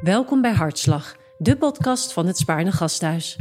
Welkom 0.00 0.40
bij 0.40 0.52
Hartslag, 0.52 1.16
de 1.38 1.56
podcast 1.56 2.12
van 2.12 2.26
het 2.26 2.38
Spaarne 2.38 2.72
Gasthuis. 2.72 3.38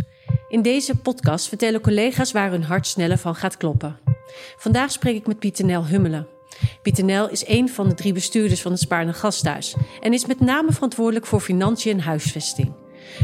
In 0.47 0.61
deze 0.61 0.95
podcast 0.95 1.47
vertellen 1.47 1.81
collega's 1.81 2.31
waar 2.31 2.51
hun 2.51 2.63
hart 2.63 2.87
sneller 2.87 3.17
van 3.17 3.35
gaat 3.35 3.57
kloppen. 3.57 3.99
Vandaag 4.57 4.91
spreek 4.91 5.15
ik 5.15 5.27
met 5.27 5.39
Pieter 5.39 5.65
Nel 5.65 5.85
Hummelen. 5.85 6.27
Pieter 6.81 7.03
Nel 7.03 7.29
is 7.29 7.47
een 7.47 7.69
van 7.69 7.87
de 7.87 7.93
drie 7.93 8.13
bestuurders 8.13 8.61
van 8.61 8.71
het 8.71 8.81
Spaarne 8.81 9.13
Gasthuis 9.13 9.75
en 10.01 10.13
is 10.13 10.25
met 10.25 10.39
name 10.39 10.71
verantwoordelijk 10.71 11.25
voor 11.25 11.39
financiën 11.39 11.91
en 11.91 12.03
huisvesting. 12.03 12.73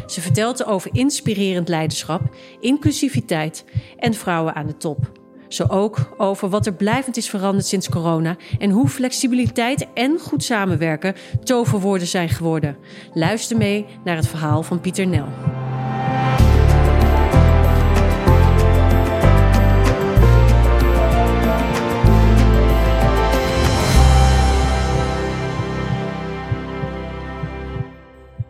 Ze 0.07 0.21
vertelt 0.21 0.65
over 0.65 0.89
inspirerend 0.93 1.69
leiderschap, 1.69 2.21
inclusiviteit 2.59 3.65
en 3.97 4.13
vrouwen 4.13 4.55
aan 4.55 4.67
de 4.67 4.77
top. 4.77 5.14
Zo 5.55 5.65
ook 5.67 5.97
over 6.17 6.49
wat 6.49 6.65
er 6.65 6.73
blijvend 6.73 7.17
is 7.17 7.29
veranderd 7.29 7.65
sinds 7.65 7.89
corona 7.89 8.35
en 8.59 8.69
hoe 8.69 8.87
flexibiliteit 8.87 9.87
en 9.93 10.19
goed 10.19 10.43
samenwerken 10.43 11.15
toverwoorden 11.43 12.07
zijn 12.07 12.29
geworden. 12.29 12.77
Luister 13.13 13.57
mee 13.57 13.85
naar 14.03 14.15
het 14.15 14.27
verhaal 14.27 14.63
van 14.63 14.81
Pieter 14.81 15.07
Nel. 15.07 15.27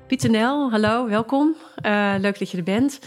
Pieter 0.08 0.30
Nel, 0.30 0.72
hallo, 0.72 1.08
welkom. 1.08 1.56
Uh, 1.86 2.14
leuk 2.20 2.40
dat 2.40 2.52
je 2.52 2.58
er 2.58 2.64
bent. 2.64 3.00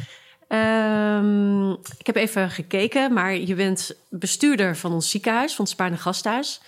Um, 0.49 1.71
ik 1.99 2.07
heb 2.07 2.17
even 2.17 2.51
gekeken, 2.51 3.13
maar 3.13 3.37
je 3.37 3.55
bent 3.55 3.97
bestuurder 4.11 4.77
van 4.77 4.93
ons 4.93 5.11
ziekenhuis, 5.11 5.55
van 5.55 5.65
het 5.65 5.75
Spaarne 5.75 5.97
Gasthuis. 5.97 6.61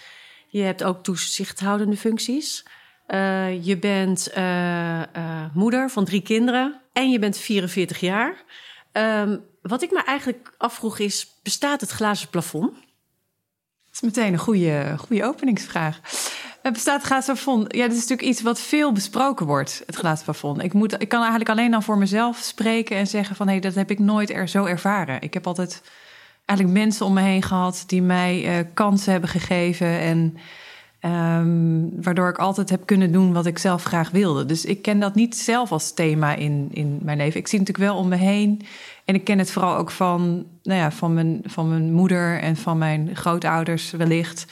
Je 0.49 0.63
hebt 0.63 0.85
ook 0.85 1.03
toezichthoudende 1.03 1.97
functies. 1.97 2.65
Uh, 3.09 3.65
je 3.65 3.77
bent 3.77 4.29
uh, 4.37 5.03
moeder 5.55 5.91
van 5.91 6.05
drie 6.05 6.23
kinderen 6.23 6.81
en 6.93 7.11
je 7.11 7.19
bent 7.19 7.37
44 7.39 8.01
jaar. 8.01 8.45
Um, 8.93 9.45
wat 9.63 9.83
ik 9.83 9.91
me 9.91 10.03
eigenlijk 10.05 10.55
afvroeg 10.59 10.99
is, 10.99 11.35
bestaat 11.43 11.81
het 11.81 11.91
glazen 11.91 12.29
plafond? 12.29 12.73
Dat 12.73 12.83
is 13.93 14.01
meteen 14.01 14.33
een 14.33 14.39
goede, 14.39 14.95
goede 14.99 15.25
openingsvraag. 15.25 16.01
Het 16.63 16.73
bestaat 16.73 17.03
glazen 17.03 17.35
plafond. 17.35 17.75
Ja, 17.75 17.83
dat 17.83 17.97
is 17.97 18.01
natuurlijk 18.01 18.29
iets 18.29 18.43
wat 18.43 18.61
veel 18.61 18.93
besproken 18.93 19.47
wordt, 19.47 19.83
het 19.87 19.97
glazen. 19.97 20.61
Ik, 20.61 20.73
moet, 20.73 21.03
ik 21.03 21.09
kan 21.09 21.21
eigenlijk 21.21 21.51
alleen 21.51 21.71
dan 21.71 21.83
voor 21.83 21.99
mezelf 21.99 22.37
spreken 22.37 22.97
en 22.97 23.07
zeggen 23.07 23.37
van... 23.37 23.47
hé, 23.47 23.53
hey, 23.53 23.61
dat 23.61 23.75
heb 23.75 23.91
ik 23.91 23.99
nooit 23.99 24.31
er 24.31 24.49
zo 24.49 24.65
ervaren. 24.65 25.23
Ik 25.23 25.35
heb 25.35 25.47
altijd 25.47 25.83
eigenlijk 26.45 26.79
mensen 26.79 27.07
om 27.07 27.13
me 27.13 27.21
heen 27.21 27.43
gehad... 27.43 27.85
die 27.87 28.03
mij 28.03 28.59
uh, 28.59 28.65
kansen 28.75 29.13
hebben 29.13 29.31
gegeven 29.31 29.87
en... 29.87 30.37
Um, 31.05 32.03
waardoor 32.03 32.29
ik 32.29 32.39
altijd 32.39 32.71
heb 32.71 32.87
kunnen 32.87 33.13
doen 33.13 33.33
wat 33.33 33.47
ik 33.47 33.59
zelf 33.59 33.83
graag 33.83 34.11
wilde. 34.11 34.47
Dus 34.47 34.65
ik 34.65 34.83
ken 34.83 35.01
dat 35.01 35.15
niet 35.15 35.37
zelf 35.37 35.73
als 35.73 35.95
thema 35.95 36.35
in, 36.35 36.69
in 36.73 36.99
mijn 37.03 37.17
leven. 37.17 37.41
Ik 37.41 37.49
zie 37.49 37.59
het 37.59 37.69
natuurlijk 37.69 37.95
wel 37.95 38.03
om 38.03 38.09
me 38.09 38.17
heen. 38.17 38.63
En 39.05 39.15
ik 39.15 39.25
ken 39.25 39.39
het 39.39 39.51
vooral 39.51 39.77
ook 39.77 39.91
van, 39.91 40.47
nou 40.63 40.81
ja, 40.81 40.91
van, 40.91 41.15
mijn, 41.15 41.41
van 41.45 41.69
mijn 41.69 41.93
moeder 41.93 42.41
en 42.41 42.57
van 42.57 42.79
mijn 42.79 43.17
grootouders 43.17 43.91
wellicht. 43.91 44.47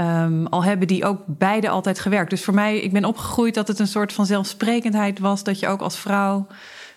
Um, 0.00 0.46
al 0.46 0.64
hebben 0.64 0.86
die 0.86 1.04
ook 1.04 1.20
beide 1.26 1.68
altijd 1.68 1.98
gewerkt. 1.98 2.30
Dus 2.30 2.44
voor 2.44 2.54
mij, 2.54 2.78
ik 2.78 2.92
ben 2.92 3.04
opgegroeid 3.04 3.54
dat 3.54 3.68
het 3.68 3.78
een 3.78 3.86
soort 3.86 4.12
van 4.12 4.26
zelfsprekendheid 4.26 5.18
was. 5.18 5.44
Dat 5.44 5.58
je 5.58 5.68
ook 5.68 5.80
als 5.80 5.98
vrouw 5.98 6.46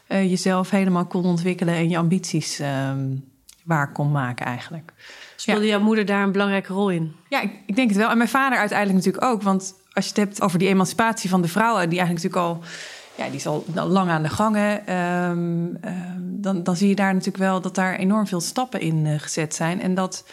uh, 0.08 0.30
jezelf 0.30 0.70
helemaal 0.70 1.06
kon 1.06 1.26
ontwikkelen 1.26 1.74
en 1.74 1.90
je 1.90 1.98
ambities 1.98 2.60
um, 2.60 3.26
waar 3.64 3.92
kon 3.92 4.12
maken 4.12 4.46
eigenlijk. 4.46 4.94
Speelde 5.36 5.66
ja. 5.66 5.70
jouw 5.70 5.80
moeder 5.80 6.06
daar 6.06 6.24
een 6.24 6.32
belangrijke 6.32 6.74
rol 6.74 6.90
in? 6.90 7.16
Ja, 7.30 7.42
ik, 7.42 7.52
ik, 7.66 7.76
denk 7.76 7.90
het 7.90 7.98
wel. 7.98 8.10
En 8.10 8.18
mijn 8.18 8.30
vader 8.30 8.58
uiteindelijk 8.58 9.06
natuurlijk 9.06 9.34
ook. 9.34 9.42
Want 9.42 9.74
als 9.94 10.06
je 10.06 10.10
het 10.10 10.20
hebt 10.20 10.42
over 10.42 10.60
die 10.60 10.68
emancipatie 10.68 11.30
van 11.30 11.42
de 11.42 11.48
vrouwen, 11.48 11.90
die 11.90 12.00
eigenlijk 12.00 12.34
natuurlijk 12.34 12.62
al. 12.62 12.70
Ja, 13.18 13.26
die 13.26 13.36
is 13.36 13.48
al 13.48 13.66
lang 13.74 14.10
aan 14.10 14.24
de 14.24 14.30
gangen. 14.30 14.96
Um, 14.96 15.80
dan, 16.20 16.64
dan 16.64 16.76
zie 16.76 16.90
je 16.90 16.96
daar 16.96 17.14
natuurlijk 17.14 17.44
wel 17.44 17.62
dat 17.62 17.76
daar 17.76 17.96
enorm 17.96 18.28
veel 18.28 18.42
stappen 18.42 18.82
in 18.82 19.06
uh, 19.06 19.20
gezet 19.20 19.56
zijn. 19.56 19.82
En 19.82 19.96
dat 19.96 20.24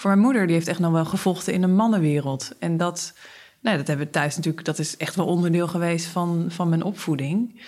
voor 0.00 0.10
mijn 0.10 0.22
moeder, 0.22 0.46
die 0.46 0.54
heeft 0.54 0.68
echt 0.68 0.78
nog 0.78 0.92
wel 0.92 1.04
gevochten 1.04 1.52
in 1.52 1.62
een 1.62 1.74
mannenwereld. 1.74 2.52
En 2.58 2.76
dat, 2.76 3.12
nou, 3.60 3.76
dat 3.76 3.86
hebben 3.86 4.06
we 4.06 4.12
thuis 4.12 4.36
natuurlijk, 4.36 4.64
dat 4.64 4.78
is 4.78 4.96
echt 4.96 5.14
wel 5.14 5.26
onderdeel 5.26 5.68
geweest 5.68 6.06
van, 6.06 6.46
van 6.48 6.68
mijn 6.68 6.82
opvoeding. 6.82 7.60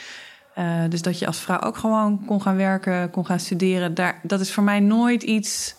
Uh, 0.58 0.82
dus 0.88 1.02
dat 1.02 1.18
je 1.18 1.26
als 1.26 1.40
vrouw 1.40 1.60
ook 1.60 1.76
gewoon 1.76 2.24
kon 2.26 2.42
gaan 2.42 2.56
werken, 2.56 3.10
kon 3.10 3.26
gaan 3.26 3.40
studeren. 3.40 3.94
Daar, 3.94 4.20
dat 4.22 4.40
is 4.40 4.52
voor 4.52 4.62
mij 4.62 4.80
nooit 4.80 5.22
iets 5.22 5.74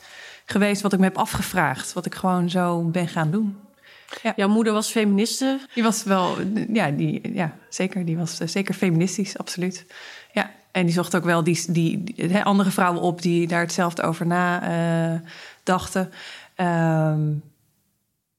geweest 0.45 0.81
wat 0.81 0.93
ik 0.93 0.99
me 0.99 1.05
heb 1.05 1.17
afgevraagd. 1.17 1.93
Wat 1.93 2.05
ik 2.05 2.15
gewoon 2.15 2.49
zo 2.49 2.81
ben 2.81 3.07
gaan 3.07 3.31
doen. 3.31 3.57
Ja. 4.21 4.33
Jouw 4.35 4.49
moeder 4.49 4.73
was 4.73 4.89
feministe? 4.89 5.59
Die 5.73 5.83
was 5.83 6.03
wel, 6.03 6.37
ja, 6.73 6.91
die, 6.91 7.33
ja 7.33 7.55
zeker. 7.69 8.05
Die 8.05 8.17
was 8.17 8.37
zeker 8.37 8.73
feministisch, 8.73 9.37
absoluut. 9.37 9.85
Ja, 10.31 10.51
en 10.71 10.85
die 10.85 10.93
zocht 10.93 11.15
ook 11.15 11.23
wel 11.23 11.43
die, 11.43 11.71
die, 11.71 12.03
die 12.03 12.43
andere 12.43 12.71
vrouwen 12.71 13.01
op 13.01 13.21
die 13.21 13.47
daar 13.47 13.61
hetzelfde 13.61 14.01
over 14.01 14.25
na 14.25 14.63
uh, 15.13 15.19
dachten. 15.63 16.11
Um, 16.57 17.43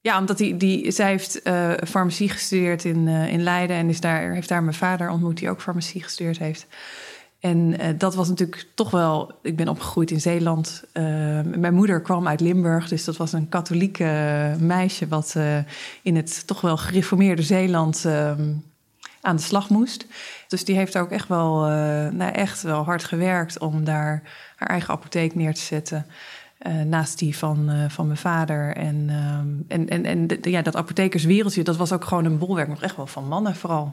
ja, 0.04 0.18
omdat 0.18 0.38
die, 0.38 0.56
die, 0.56 0.90
zij 0.90 1.10
heeft 1.10 1.40
uh, 1.44 1.72
farmacie 1.86 2.28
gestudeerd 2.28 2.84
in, 2.84 3.06
uh, 3.06 3.32
in 3.32 3.42
Leiden 3.42 3.76
en 3.76 3.88
is 3.88 4.00
daar, 4.00 4.32
heeft 4.32 4.48
daar 4.48 4.62
mijn 4.62 4.76
vader 4.76 5.10
ontmoet, 5.10 5.38
die 5.38 5.50
ook 5.50 5.60
farmacie 5.60 6.02
gestudeerd 6.02 6.38
heeft. 6.38 6.66
En 7.40 7.56
uh, 7.80 7.86
dat 7.98 8.14
was 8.14 8.28
natuurlijk 8.28 8.66
toch 8.74 8.90
wel. 8.90 9.32
Ik 9.42 9.56
ben 9.56 9.68
opgegroeid 9.68 10.10
in 10.10 10.20
Zeeland. 10.20 10.84
mijn 11.44 11.74
moeder 11.74 12.00
kwam 12.00 12.28
uit 12.28 12.40
Limburg, 12.40 12.88
dus 12.88 13.04
dat 13.04 13.16
was 13.16 13.32
een 13.32 13.48
katholieke 13.48 14.54
meisje 14.58 15.08
wat 15.08 15.36
in 16.02 16.16
het 16.16 16.46
toch 16.46 16.60
wel 16.60 16.76
gereformeerde 16.76 17.42
Zeeland 17.42 18.04
ehm, 18.04 18.52
aan 19.20 19.36
de 19.36 19.42
slag 19.42 19.68
moest. 19.68 20.06
Dus 20.48 20.64
die 20.64 20.76
heeft 20.76 20.96
ook 20.96 21.10
echt 21.10 21.28
wel, 21.28 21.60
nou, 22.10 22.32
echt 22.32 22.62
wel 22.62 22.84
hard 22.84 23.04
gewerkt 23.04 23.58
om 23.58 23.84
daar 23.84 24.22
haar 24.56 24.68
eigen 24.68 24.94
apotheek 24.94 25.34
neer 25.34 25.54
te 25.54 25.60
zetten. 25.60 26.06
Uh, 26.66 26.80
naast 26.82 27.18
die 27.18 27.36
van, 27.36 27.70
uh, 27.70 27.84
van 27.88 28.06
mijn 28.06 28.18
vader. 28.18 28.76
En, 28.76 29.10
um, 29.10 29.64
en, 29.68 29.88
en, 29.88 30.04
en 30.04 30.38
ja, 30.40 30.62
dat 30.62 30.76
apothekerswereldje, 30.76 31.62
dat 31.62 31.76
was 31.76 31.92
ook 31.92 32.04
gewoon 32.04 32.24
een 32.24 32.38
bolwerk, 32.38 32.68
nog 32.68 32.82
echt 32.82 32.96
wel 32.96 33.06
van 33.06 33.28
mannen 33.28 33.56
vooral. 33.56 33.92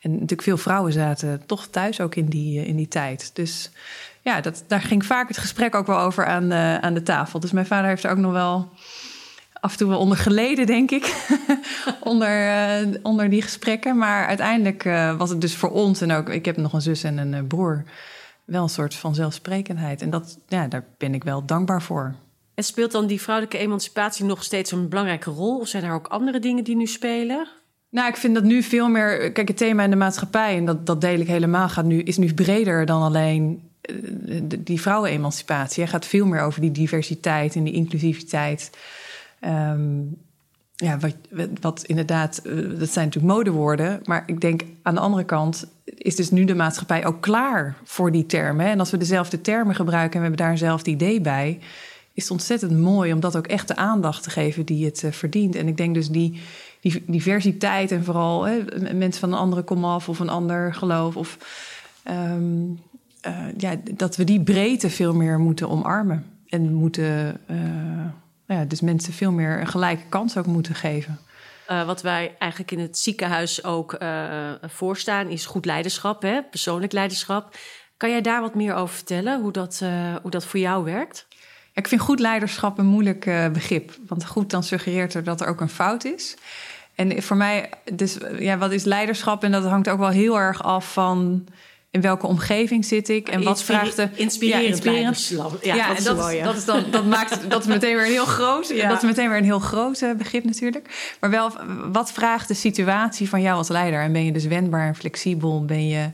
En 0.00 0.12
natuurlijk 0.12 0.42
veel 0.42 0.56
vrouwen 0.56 0.92
zaten 0.92 1.42
toch 1.46 1.66
thuis 1.66 2.00
ook 2.00 2.14
in 2.14 2.26
die, 2.26 2.60
uh, 2.60 2.68
in 2.68 2.76
die 2.76 2.88
tijd. 2.88 3.30
Dus 3.34 3.70
ja, 4.20 4.40
dat, 4.40 4.64
daar 4.66 4.80
ging 4.80 5.06
vaak 5.06 5.28
het 5.28 5.38
gesprek 5.38 5.74
ook 5.74 5.86
wel 5.86 5.98
over 5.98 6.26
aan, 6.26 6.52
aan 6.82 6.94
de 6.94 7.02
tafel. 7.02 7.40
Dus 7.40 7.52
mijn 7.52 7.66
vader 7.66 7.88
heeft 7.88 8.04
er 8.04 8.10
ook 8.10 8.16
nog 8.16 8.32
wel 8.32 8.68
af 9.60 9.72
en 9.72 9.78
toe 9.78 9.88
wel 9.88 9.98
onder 9.98 10.18
geleden, 10.18 10.66
denk 10.66 10.90
ik. 10.90 11.26
onder, 12.00 13.00
onder 13.02 13.30
die 13.30 13.42
gesprekken. 13.42 13.98
Maar 13.98 14.26
uiteindelijk 14.26 14.82
was 15.18 15.30
het 15.30 15.40
dus 15.40 15.56
voor 15.56 15.70
ons 15.70 16.00
en 16.00 16.12
ook, 16.12 16.28
ik 16.28 16.44
heb 16.44 16.56
nog 16.56 16.72
een 16.72 16.80
zus 16.80 17.02
en 17.02 17.18
een 17.18 17.46
broer 17.46 17.84
wel 18.46 18.62
een 18.62 18.68
soort 18.68 18.94
van 18.94 19.14
zelfsprekendheid. 19.14 20.02
En 20.02 20.10
dat, 20.10 20.38
ja, 20.48 20.68
daar 20.68 20.84
ben 20.98 21.14
ik 21.14 21.24
wel 21.24 21.44
dankbaar 21.44 21.82
voor. 21.82 22.14
En 22.54 22.64
speelt 22.64 22.92
dan 22.92 23.06
die 23.06 23.20
vrouwelijke 23.20 23.58
emancipatie 23.58 24.24
nog 24.24 24.44
steeds 24.44 24.72
een 24.72 24.88
belangrijke 24.88 25.30
rol? 25.30 25.58
Of 25.58 25.68
zijn 25.68 25.84
er 25.84 25.92
ook 25.92 26.06
andere 26.06 26.38
dingen 26.38 26.64
die 26.64 26.76
nu 26.76 26.86
spelen? 26.86 27.48
Nou, 27.90 28.08
ik 28.08 28.16
vind 28.16 28.34
dat 28.34 28.44
nu 28.44 28.62
veel 28.62 28.88
meer. 28.88 29.32
Kijk, 29.32 29.48
het 29.48 29.56
thema 29.56 29.82
in 29.82 29.90
de 29.90 29.96
maatschappij, 29.96 30.56
en 30.56 30.64
dat, 30.64 30.86
dat 30.86 31.00
deel 31.00 31.20
ik 31.20 31.26
helemaal, 31.26 31.68
gaat 31.68 31.84
nu, 31.84 32.02
is 32.02 32.16
nu 32.16 32.34
breder 32.34 32.86
dan 32.86 33.02
alleen 33.02 33.70
uh, 33.90 34.42
die 34.58 34.80
vrouwenemancipatie. 34.80 35.82
Het 35.82 35.92
gaat 35.92 36.06
veel 36.06 36.26
meer 36.26 36.40
over 36.40 36.60
die 36.60 36.72
diversiteit 36.72 37.54
en 37.54 37.64
die 37.64 37.72
inclusiviteit. 37.72 38.70
Um, 39.40 40.16
ja, 40.74 40.98
wat, 40.98 41.14
wat 41.60 41.84
inderdaad, 41.84 42.42
uh, 42.44 42.78
dat 42.78 42.90
zijn 42.90 43.06
natuurlijk 43.06 43.34
modewoorden. 43.34 44.00
Maar 44.04 44.22
ik 44.26 44.40
denk 44.40 44.62
aan 44.82 44.94
de 44.94 45.00
andere 45.00 45.24
kant 45.24 45.66
is 45.94 46.16
dus 46.16 46.30
nu 46.30 46.44
de 46.44 46.54
maatschappij 46.54 47.06
ook 47.06 47.20
klaar 47.20 47.76
voor 47.84 48.12
die 48.12 48.26
termen. 48.26 48.66
En 48.66 48.78
als 48.78 48.90
we 48.90 48.96
dezelfde 48.96 49.40
termen 49.40 49.74
gebruiken 49.74 50.12
en 50.12 50.18
we 50.18 50.26
hebben 50.26 50.44
daar 50.44 50.50
eenzelfde 50.50 50.90
idee 50.90 51.20
bij, 51.20 51.58
is 52.12 52.22
het 52.22 52.32
ontzettend 52.32 52.78
mooi 52.78 53.12
om 53.12 53.20
dat 53.20 53.36
ook 53.36 53.46
echt 53.46 53.68
de 53.68 53.76
aandacht 53.76 54.22
te 54.22 54.30
geven 54.30 54.64
die 54.64 54.84
het 54.84 55.02
uh, 55.02 55.12
verdient. 55.12 55.54
En 55.54 55.68
ik 55.68 55.76
denk 55.76 55.94
dus 55.94 56.08
die, 56.08 56.40
die 56.80 57.04
diversiteit 57.06 57.92
en 57.92 58.04
vooral 58.04 58.44
hè, 58.44 58.64
mensen 58.94 59.20
van 59.20 59.32
een 59.32 59.38
andere 59.38 59.62
komaf 59.62 60.08
of 60.08 60.18
een 60.18 60.28
ander 60.28 60.74
geloof. 60.74 61.16
Of, 61.16 61.38
um, 62.10 62.80
uh, 63.26 63.38
ja, 63.56 63.76
dat 63.94 64.16
we 64.16 64.24
die 64.24 64.42
breedte 64.42 64.90
veel 64.90 65.14
meer 65.14 65.38
moeten 65.38 65.68
omarmen. 65.68 66.24
En 66.48 66.72
moeten, 66.72 67.40
uh, 67.50 67.58
ja, 68.46 68.64
dus 68.64 68.80
mensen 68.80 69.12
veel 69.12 69.32
meer 69.32 69.60
een 69.60 69.66
gelijke 69.66 70.04
kans 70.08 70.36
ook 70.36 70.46
moeten 70.46 70.74
geven. 70.74 71.18
Uh, 71.70 71.86
wat 71.86 72.02
wij 72.02 72.34
eigenlijk 72.38 72.72
in 72.72 72.78
het 72.78 72.98
ziekenhuis 72.98 73.64
ook 73.64 73.96
uh, 74.02 74.50
voorstaan, 74.62 75.28
is 75.28 75.46
goed 75.46 75.64
leiderschap, 75.64 76.22
hè? 76.22 76.42
persoonlijk 76.42 76.92
leiderschap. 76.92 77.56
Kan 77.96 78.10
jij 78.10 78.20
daar 78.20 78.40
wat 78.40 78.54
meer 78.54 78.74
over 78.74 78.94
vertellen, 78.94 79.40
hoe 79.40 79.52
dat, 79.52 79.80
uh, 79.82 80.14
hoe 80.22 80.30
dat 80.30 80.44
voor 80.44 80.60
jou 80.60 80.84
werkt? 80.84 81.26
Ja, 81.30 81.82
ik 81.82 81.88
vind 81.88 82.00
goed 82.00 82.20
leiderschap 82.20 82.78
een 82.78 82.86
moeilijk 82.86 83.24
begrip. 83.52 83.96
Want 84.06 84.26
goed, 84.26 84.50
dan 84.50 84.62
suggereert 84.62 85.14
er 85.14 85.24
dat 85.24 85.40
er 85.40 85.46
ook 85.46 85.60
een 85.60 85.68
fout 85.68 86.04
is. 86.04 86.36
En 86.94 87.22
voor 87.22 87.36
mij, 87.36 87.70
dus 87.92 88.18
ja, 88.38 88.58
wat 88.58 88.72
is 88.72 88.84
leiderschap? 88.84 89.44
En 89.44 89.52
dat 89.52 89.64
hangt 89.64 89.88
ook 89.88 89.98
wel 89.98 90.08
heel 90.08 90.38
erg 90.38 90.62
af 90.62 90.92
van 90.92 91.46
in 91.96 92.02
welke 92.02 92.26
omgeving 92.26 92.84
zit 92.84 93.08
ik 93.08 93.28
en 93.28 93.42
wat 93.42 93.62
vraagt 93.62 93.96
de 93.96 94.08
inspirerend, 94.14 94.64
ja, 94.64 94.70
inspirerend. 94.70 95.62
Ja, 95.62 95.74
ja 95.74 95.94
dat, 95.94 96.04
dat, 96.04 96.42
dat, 96.42 96.56
is 96.56 96.64
dan 96.64 96.84
dat 96.90 97.04
maakt 97.04 97.50
dat 97.50 97.60
is 97.60 97.66
meteen 97.66 97.96
weer 97.96 98.04
een 98.04 98.10
heel 98.10 98.24
groot 98.24 98.68
ja. 98.68 98.88
dat 98.88 98.96
is 98.96 99.08
meteen 99.08 99.28
weer 99.28 99.38
een 99.38 99.44
heel 99.44 99.58
groot 99.58 100.00
uh, 100.00 100.14
begrip 100.14 100.44
natuurlijk. 100.44 101.16
Maar 101.20 101.30
wel 101.30 101.52
wat 101.92 102.12
vraagt 102.12 102.48
de 102.48 102.54
situatie 102.54 103.28
van 103.28 103.42
jou 103.42 103.56
als 103.56 103.68
leider 103.68 104.00
en 104.00 104.12
ben 104.12 104.24
je 104.24 104.32
dus 104.32 104.44
wendbaar 104.44 104.86
en 104.86 104.94
flexibel? 104.94 105.64
Ben 105.64 105.88
je 105.88 106.10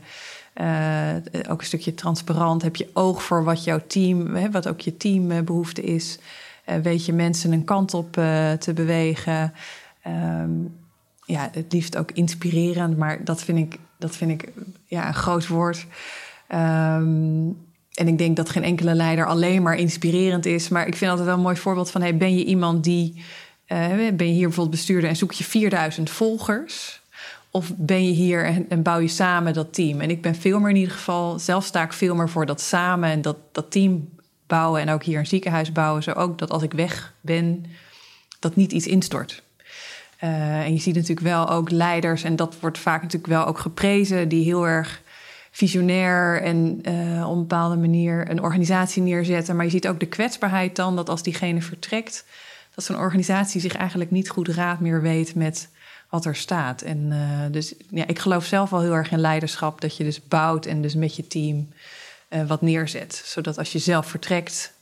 uh, 0.61 1.51
ook 1.51 1.59
een 1.59 1.65
stukje 1.65 1.93
transparant? 1.93 2.61
Heb 2.61 2.75
je 2.75 2.89
oog 2.93 3.23
voor 3.23 3.43
wat 3.43 3.63
jouw 3.63 3.81
team, 3.87 4.35
hè, 4.35 4.51
wat 4.51 4.67
ook 4.67 4.81
je 4.81 4.97
teambehoefte 4.97 5.81
is? 5.81 6.17
Uh, 6.65 6.75
weet 6.75 7.05
je 7.05 7.13
mensen 7.13 7.51
een 7.51 7.63
kant 7.63 7.93
op 7.93 8.13
te 8.59 8.71
bewegen? 8.73 9.53
Um, 10.07 10.81
ja, 11.25 11.49
het 11.51 11.73
liefst 11.73 11.97
ook 11.97 12.11
inspirerend, 12.11 12.97
maar 12.97 13.23
dat 13.23 13.43
vind 13.43 13.57
ik, 13.57 13.79
dat 13.97 14.15
vind 14.15 14.31
ik 14.31 14.51
ja, 14.85 15.07
een 15.07 15.13
groot 15.13 15.47
woord. 15.47 15.85
Um, 16.53 17.57
en 17.93 18.07
ik 18.07 18.17
denk 18.17 18.35
dat 18.35 18.49
geen 18.49 18.63
enkele 18.63 18.93
leider 18.93 19.25
alleen 19.25 19.61
maar 19.61 19.75
inspirerend 19.75 20.45
is. 20.45 20.69
Maar 20.69 20.87
ik 20.87 20.95
vind 20.95 21.09
altijd 21.09 21.27
wel 21.27 21.37
een 21.37 21.43
mooi 21.43 21.55
voorbeeld 21.55 21.91
van: 21.91 22.01
hey, 22.01 22.17
ben 22.17 22.37
je 22.37 22.45
iemand 22.45 22.83
die. 22.83 23.23
Uh, 23.67 23.87
ben 23.87 24.27
je 24.27 24.33
hier 24.33 24.47
bijvoorbeeld 24.47 24.75
bestuurder 24.75 25.09
en 25.09 25.15
zoek 25.15 25.31
je 25.31 25.43
4000 25.43 26.09
volgers? 26.09 27.01
Of 27.51 27.71
ben 27.75 28.05
je 28.05 28.11
hier 28.11 28.45
en, 28.45 28.65
en, 28.69 28.81
bouw 28.81 28.99
je 28.99 29.07
samen 29.07 29.53
dat 29.53 29.73
team? 29.73 30.01
En 30.01 30.09
ik 30.09 30.21
ben 30.21 30.35
veel 30.35 30.59
meer 30.59 30.69
in 30.69 30.75
ieder 30.75 30.93
geval, 30.93 31.39
zelf 31.39 31.65
sta 31.65 31.83
ik 31.83 31.93
veel 31.93 32.15
meer 32.15 32.29
voor 32.29 32.45
dat 32.45 32.61
samen 32.61 33.09
en 33.09 33.21
dat, 33.21 33.37
dat 33.51 33.71
team 33.71 34.09
bouwen. 34.47 34.81
En 34.81 34.89
ook 34.89 35.03
hier 35.03 35.19
een 35.19 35.25
ziekenhuis 35.25 35.71
bouwen. 35.71 36.03
Zo 36.03 36.11
ook 36.11 36.37
dat 36.37 36.49
als 36.49 36.63
ik 36.63 36.73
weg 36.73 37.13
ben, 37.21 37.65
dat 38.39 38.55
niet 38.55 38.71
iets 38.71 38.87
instort. 38.87 39.43
Uh, 40.23 40.59
en 40.59 40.73
je 40.73 40.79
ziet 40.79 40.95
natuurlijk 40.95 41.27
wel 41.27 41.49
ook 41.49 41.69
leiders, 41.69 42.23
en 42.23 42.35
dat 42.35 42.59
wordt 42.59 42.77
vaak 42.77 43.01
natuurlijk 43.01 43.33
wel 43.33 43.45
ook 43.45 43.59
geprezen, 43.59 44.29
die 44.29 44.43
heel 44.43 44.67
erg 44.67 45.01
visionair 45.51 46.41
en 46.41 46.81
uh, 46.87 47.29
op 47.29 47.33
een 47.33 47.39
bepaalde 47.39 47.75
manier 47.75 48.29
een 48.29 48.41
organisatie 48.41 49.01
neerzetten. 49.01 49.55
Maar 49.55 49.65
je 49.65 49.71
ziet 49.71 49.87
ook 49.87 49.99
de 49.99 50.05
kwetsbaarheid 50.05 50.75
dan, 50.75 50.95
dat 50.95 51.09
als 51.09 51.23
diegene 51.23 51.61
vertrekt, 51.61 52.25
dat 52.75 52.83
zo'n 52.83 52.97
organisatie 52.97 53.61
zich 53.61 53.75
eigenlijk 53.75 54.11
niet 54.11 54.29
goed 54.29 54.47
raad 54.47 54.79
meer 54.79 55.01
weet 55.01 55.35
met 55.35 55.69
wat 56.09 56.25
er 56.25 56.35
staat. 56.35 56.81
En 56.81 56.97
uh, 57.11 57.51
dus 57.51 57.73
ja, 57.89 58.07
ik 58.07 58.19
geloof 58.19 58.45
zelf 58.45 58.69
wel 58.69 58.81
heel 58.81 58.95
erg 58.95 59.11
in 59.11 59.19
leiderschap, 59.19 59.81
dat 59.81 59.97
je 59.97 60.03
dus 60.03 60.27
bouwt 60.27 60.65
en 60.65 60.81
dus 60.81 60.95
met 60.95 61.15
je 61.15 61.27
team 61.27 61.69
wat 62.47 62.61
neerzet. 62.61 63.21
Zodat 63.25 63.57
als 63.57 63.71
je 63.71 63.79
zelf 63.79 64.07
vertrekt, 64.07 64.73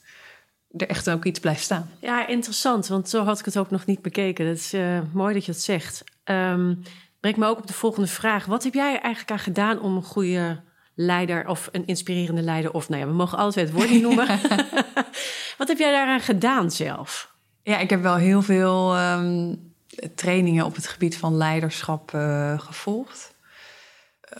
er 0.77 0.87
echt 0.87 1.09
ook 1.09 1.25
iets 1.25 1.39
blijft 1.39 1.63
staan. 1.63 1.89
Ja, 1.99 2.27
interessant, 2.27 2.87
want 2.87 3.09
zo 3.09 3.23
had 3.23 3.39
ik 3.39 3.45
het 3.45 3.57
ook 3.57 3.69
nog 3.69 3.85
niet 3.85 4.01
bekeken. 4.01 4.45
Het 4.45 4.57
is 4.57 4.73
uh, 4.73 4.99
mooi 5.13 5.33
dat 5.33 5.45
je 5.45 5.51
het 5.51 5.61
zegt. 5.61 6.03
Um, 6.25 6.81
brengt 7.19 7.39
me 7.39 7.45
ook 7.47 7.57
op 7.57 7.67
de 7.67 7.73
volgende 7.73 8.07
vraag. 8.07 8.45
Wat 8.45 8.63
heb 8.63 8.73
jij 8.73 8.99
eigenlijk 8.99 9.31
aan 9.31 9.39
gedaan 9.39 9.79
om 9.79 9.95
een 9.95 10.03
goede 10.03 10.61
leider 10.95 11.47
of 11.47 11.69
een 11.71 11.87
inspirerende 11.87 12.41
leider... 12.41 12.73
of 12.73 12.89
nou 12.89 13.01
ja, 13.01 13.07
we 13.07 13.13
mogen 13.13 13.37
altijd 13.37 13.67
het 13.67 13.75
woord 13.75 13.89
niet 13.89 14.01
noemen. 14.01 14.27
Wat 15.57 15.67
heb 15.67 15.77
jij 15.77 15.91
daaraan 15.91 16.19
gedaan 16.19 16.71
zelf? 16.71 17.33
Ja, 17.63 17.79
ik 17.79 17.89
heb 17.89 18.01
wel 18.01 18.15
heel 18.15 18.41
veel 18.41 18.99
um, 18.99 19.73
trainingen 20.15 20.65
op 20.65 20.75
het 20.75 20.87
gebied 20.87 21.17
van 21.17 21.37
leiderschap 21.37 22.11
uh, 22.15 22.59
gevolgd. 22.59 23.33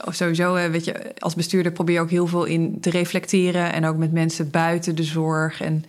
Of 0.05 0.15
sowieso, 0.15 0.53
weet 0.53 0.85
je, 0.85 1.13
als 1.17 1.35
bestuurder 1.35 1.71
probeer 1.71 1.95
je 1.95 2.01
ook 2.01 2.09
heel 2.09 2.27
veel 2.27 2.43
in 2.43 2.79
te 2.79 2.89
reflecteren... 2.89 3.73
en 3.73 3.85
ook 3.85 3.97
met 3.97 4.11
mensen 4.11 4.49
buiten 4.49 4.95
de 4.95 5.03
zorg 5.03 5.61
en 5.61 5.85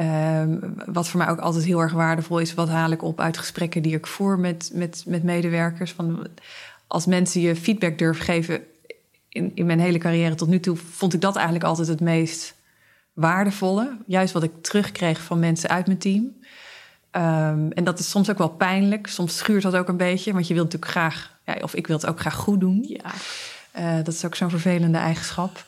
Um, 0.00 0.74
wat 0.86 1.08
voor 1.08 1.18
mij 1.18 1.28
ook 1.28 1.38
altijd 1.38 1.64
heel 1.64 1.80
erg 1.80 1.92
waardevol 1.92 2.38
is, 2.38 2.54
wat 2.54 2.68
haal 2.68 2.90
ik 2.90 3.02
op 3.02 3.20
uit 3.20 3.38
gesprekken 3.38 3.82
die 3.82 3.94
ik 3.94 4.06
voer 4.06 4.38
met, 4.38 4.70
met, 4.74 5.04
met 5.06 5.22
medewerkers. 5.22 5.92
Van, 5.92 6.26
als 6.86 7.06
mensen 7.06 7.40
je 7.40 7.56
feedback 7.56 7.98
durven 7.98 8.24
geven, 8.24 8.60
in, 9.28 9.52
in 9.54 9.66
mijn 9.66 9.80
hele 9.80 9.98
carrière 9.98 10.34
tot 10.34 10.48
nu 10.48 10.60
toe, 10.60 10.76
vond 10.76 11.14
ik 11.14 11.20
dat 11.20 11.36
eigenlijk 11.36 11.64
altijd 11.64 11.88
het 11.88 12.00
meest 12.00 12.54
waardevolle. 13.12 13.96
Juist 14.06 14.32
wat 14.32 14.42
ik 14.42 14.62
terugkreeg 14.62 15.20
van 15.22 15.38
mensen 15.38 15.70
uit 15.70 15.86
mijn 15.86 15.98
team. 15.98 16.22
Um, 17.12 17.72
en 17.72 17.84
dat 17.84 17.98
is 17.98 18.10
soms 18.10 18.30
ook 18.30 18.38
wel 18.38 18.48
pijnlijk. 18.48 19.06
Soms 19.06 19.36
schuurt 19.36 19.62
dat 19.62 19.76
ook 19.76 19.88
een 19.88 19.96
beetje, 19.96 20.32
want 20.32 20.46
je 20.46 20.54
wilt 20.54 20.72
natuurlijk 20.72 20.92
graag, 20.92 21.38
ja, 21.44 21.56
of 21.60 21.74
ik 21.74 21.86
wil 21.86 21.96
het 21.96 22.06
ook 22.06 22.20
graag 22.20 22.34
goed 22.34 22.60
doen. 22.60 22.84
Ja. 22.88 23.12
Uh, 23.78 24.04
dat 24.04 24.14
is 24.14 24.24
ook 24.24 24.34
zo'n 24.34 24.50
vervelende 24.50 24.98
eigenschap. 24.98 25.64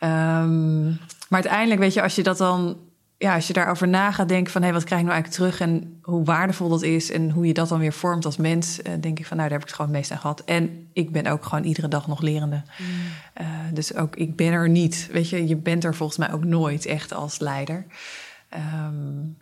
Um, 0.00 0.98
maar 1.28 1.42
uiteindelijk, 1.42 1.80
weet 1.80 1.94
je, 1.94 2.02
als 2.02 2.14
je 2.14 2.22
dat 2.22 2.38
dan 2.38 2.76
ja, 3.18 3.34
als 3.34 3.46
je 3.46 3.52
daarover 3.52 3.88
na 3.88 4.12
gaat 4.12 4.28
denken 4.28 4.52
van 4.52 4.60
hé, 4.60 4.66
hey, 4.66 4.76
wat 4.76 4.86
krijg 4.86 5.00
ik 5.00 5.06
nou 5.06 5.20
eigenlijk 5.20 5.52
terug 5.52 5.68
en 5.68 5.98
hoe 6.02 6.24
waardevol 6.24 6.68
dat 6.68 6.82
is 6.82 7.10
en 7.10 7.30
hoe 7.30 7.46
je 7.46 7.54
dat 7.54 7.68
dan 7.68 7.78
weer 7.78 7.92
vormt 7.92 8.24
als 8.24 8.36
mens, 8.36 8.78
uh, 8.78 8.92
denk 9.00 9.18
ik 9.18 9.26
van 9.26 9.36
nou, 9.36 9.48
daar 9.48 9.58
heb 9.58 9.60
ik 9.60 9.66
het 9.66 9.76
gewoon 9.76 9.90
het 9.90 10.00
meest 10.00 10.10
aan 10.10 10.18
gehad. 10.18 10.40
En 10.44 10.88
ik 10.92 11.12
ben 11.12 11.26
ook 11.26 11.44
gewoon 11.44 11.64
iedere 11.64 11.88
dag 11.88 12.06
nog 12.06 12.20
lerende. 12.20 12.62
Mm. 12.78 12.86
Uh, 13.40 13.48
dus 13.72 13.94
ook 13.94 14.16
ik 14.16 14.36
ben 14.36 14.52
er 14.52 14.68
niet. 14.68 15.08
Weet 15.12 15.28
je, 15.28 15.48
je 15.48 15.56
bent 15.56 15.84
er 15.84 15.94
volgens 15.94 16.18
mij 16.18 16.32
ook 16.32 16.44
nooit 16.44 16.86
echt 16.86 17.12
als 17.12 17.38
leider. 17.38 17.86
Um, 18.86 19.36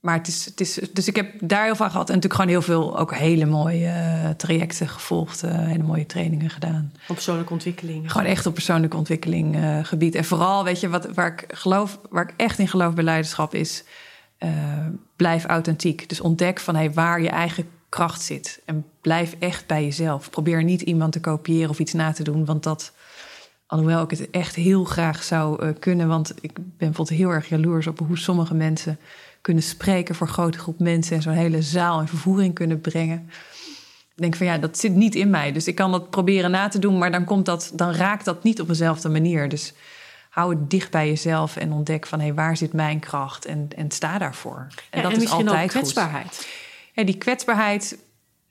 maar 0.00 0.16
het 0.16 0.26
is, 0.26 0.44
het 0.44 0.60
is, 0.60 0.74
dus 0.92 1.08
ik 1.08 1.16
heb 1.16 1.32
daar 1.40 1.64
heel 1.64 1.76
veel 1.76 1.90
gehad. 1.90 2.08
En 2.08 2.14
natuurlijk 2.14 2.40
gewoon 2.42 2.50
heel 2.50 2.62
veel 2.62 2.98
ook 2.98 3.14
hele 3.14 3.46
mooie 3.46 3.86
uh, 3.86 4.30
trajecten 4.30 4.88
gevolgd. 4.88 5.44
Uh, 5.44 5.50
hele 5.52 5.82
mooie 5.82 6.06
trainingen 6.06 6.50
gedaan. 6.50 6.92
Op 7.08 7.14
persoonlijke 7.14 7.52
ontwikkeling. 7.52 8.12
Gewoon 8.12 8.26
echt 8.26 8.46
op 8.46 8.54
persoonlijke 8.54 8.96
ontwikkeling 8.96 9.56
uh, 9.56 9.78
gebied. 9.82 10.14
En 10.14 10.24
vooral, 10.24 10.64
weet 10.64 10.80
je, 10.80 10.88
wat, 10.88 11.14
waar, 11.14 11.32
ik 11.32 11.44
geloof, 11.48 12.00
waar 12.10 12.28
ik 12.28 12.34
echt 12.36 12.58
in 12.58 12.68
geloof 12.68 12.94
bij 12.94 13.04
leiderschap 13.04 13.54
is... 13.54 13.84
blijf 15.16 15.44
authentiek. 15.44 16.08
Dus 16.08 16.20
ontdek 16.20 16.60
van 16.60 16.74
hey, 16.74 16.92
waar 16.92 17.22
je 17.22 17.28
eigen 17.28 17.68
kracht 17.88 18.22
zit. 18.22 18.62
En 18.64 18.84
blijf 19.00 19.36
echt 19.38 19.66
bij 19.66 19.84
jezelf. 19.84 20.30
Probeer 20.30 20.64
niet 20.64 20.80
iemand 20.80 21.12
te 21.12 21.20
kopiëren 21.20 21.70
of 21.70 21.78
iets 21.78 21.92
na 21.92 22.12
te 22.12 22.22
doen. 22.22 22.44
Want 22.44 22.62
dat, 22.62 22.92
alhoewel 23.66 24.02
ik 24.02 24.10
het 24.10 24.30
echt 24.30 24.54
heel 24.54 24.84
graag 24.84 25.22
zou 25.22 25.72
kunnen... 25.72 26.08
want 26.08 26.34
ik 26.40 26.54
ben 26.54 26.64
bijvoorbeeld 26.76 27.18
heel 27.18 27.30
erg 27.30 27.48
jaloers 27.48 27.86
op 27.86 27.98
hoe 27.98 28.18
sommige 28.18 28.54
mensen 28.54 28.98
kunnen 29.40 29.62
spreken 29.62 30.14
voor 30.14 30.26
een 30.26 30.32
grote 30.32 30.58
groep 30.58 30.78
mensen 30.78 31.16
en 31.16 31.22
zo'n 31.22 31.32
hele 31.32 31.62
zaal 31.62 32.00
in 32.00 32.08
vervoering 32.08 32.54
kunnen 32.54 32.80
brengen. 32.80 33.30
Ik 34.14 34.26
denk 34.26 34.36
van 34.36 34.46
ja, 34.46 34.58
dat 34.58 34.78
zit 34.78 34.94
niet 34.94 35.14
in 35.14 35.30
mij. 35.30 35.52
Dus 35.52 35.66
ik 35.66 35.74
kan 35.74 35.92
dat 35.92 36.10
proberen 36.10 36.50
na 36.50 36.68
te 36.68 36.78
doen, 36.78 36.98
maar 36.98 37.10
dan, 37.10 37.24
komt 37.24 37.46
dat, 37.46 37.70
dan 37.74 37.92
raakt 37.92 38.24
dat 38.24 38.42
niet 38.42 38.60
op 38.60 38.68
dezelfde 38.68 39.08
manier. 39.08 39.48
Dus 39.48 39.72
hou 40.30 40.54
het 40.54 40.70
dicht 40.70 40.90
bij 40.90 41.08
jezelf 41.08 41.56
en 41.56 41.72
ontdek 41.72 42.06
van 42.06 42.18
hé, 42.18 42.24
hey, 42.24 42.34
waar 42.34 42.56
zit 42.56 42.72
mijn 42.72 42.98
kracht 42.98 43.44
en, 43.44 43.68
en 43.76 43.90
sta 43.90 44.18
daarvoor. 44.18 44.66
En 44.90 45.02
dat 45.02 45.16
is 45.16 45.30
altijd 45.30 45.62
ook 45.62 45.68
kwetsbaarheid. 45.68 46.26
Goed. 46.26 46.46
Ja, 46.92 47.04
die 47.04 47.16
kwetsbaarheid, 47.16 47.98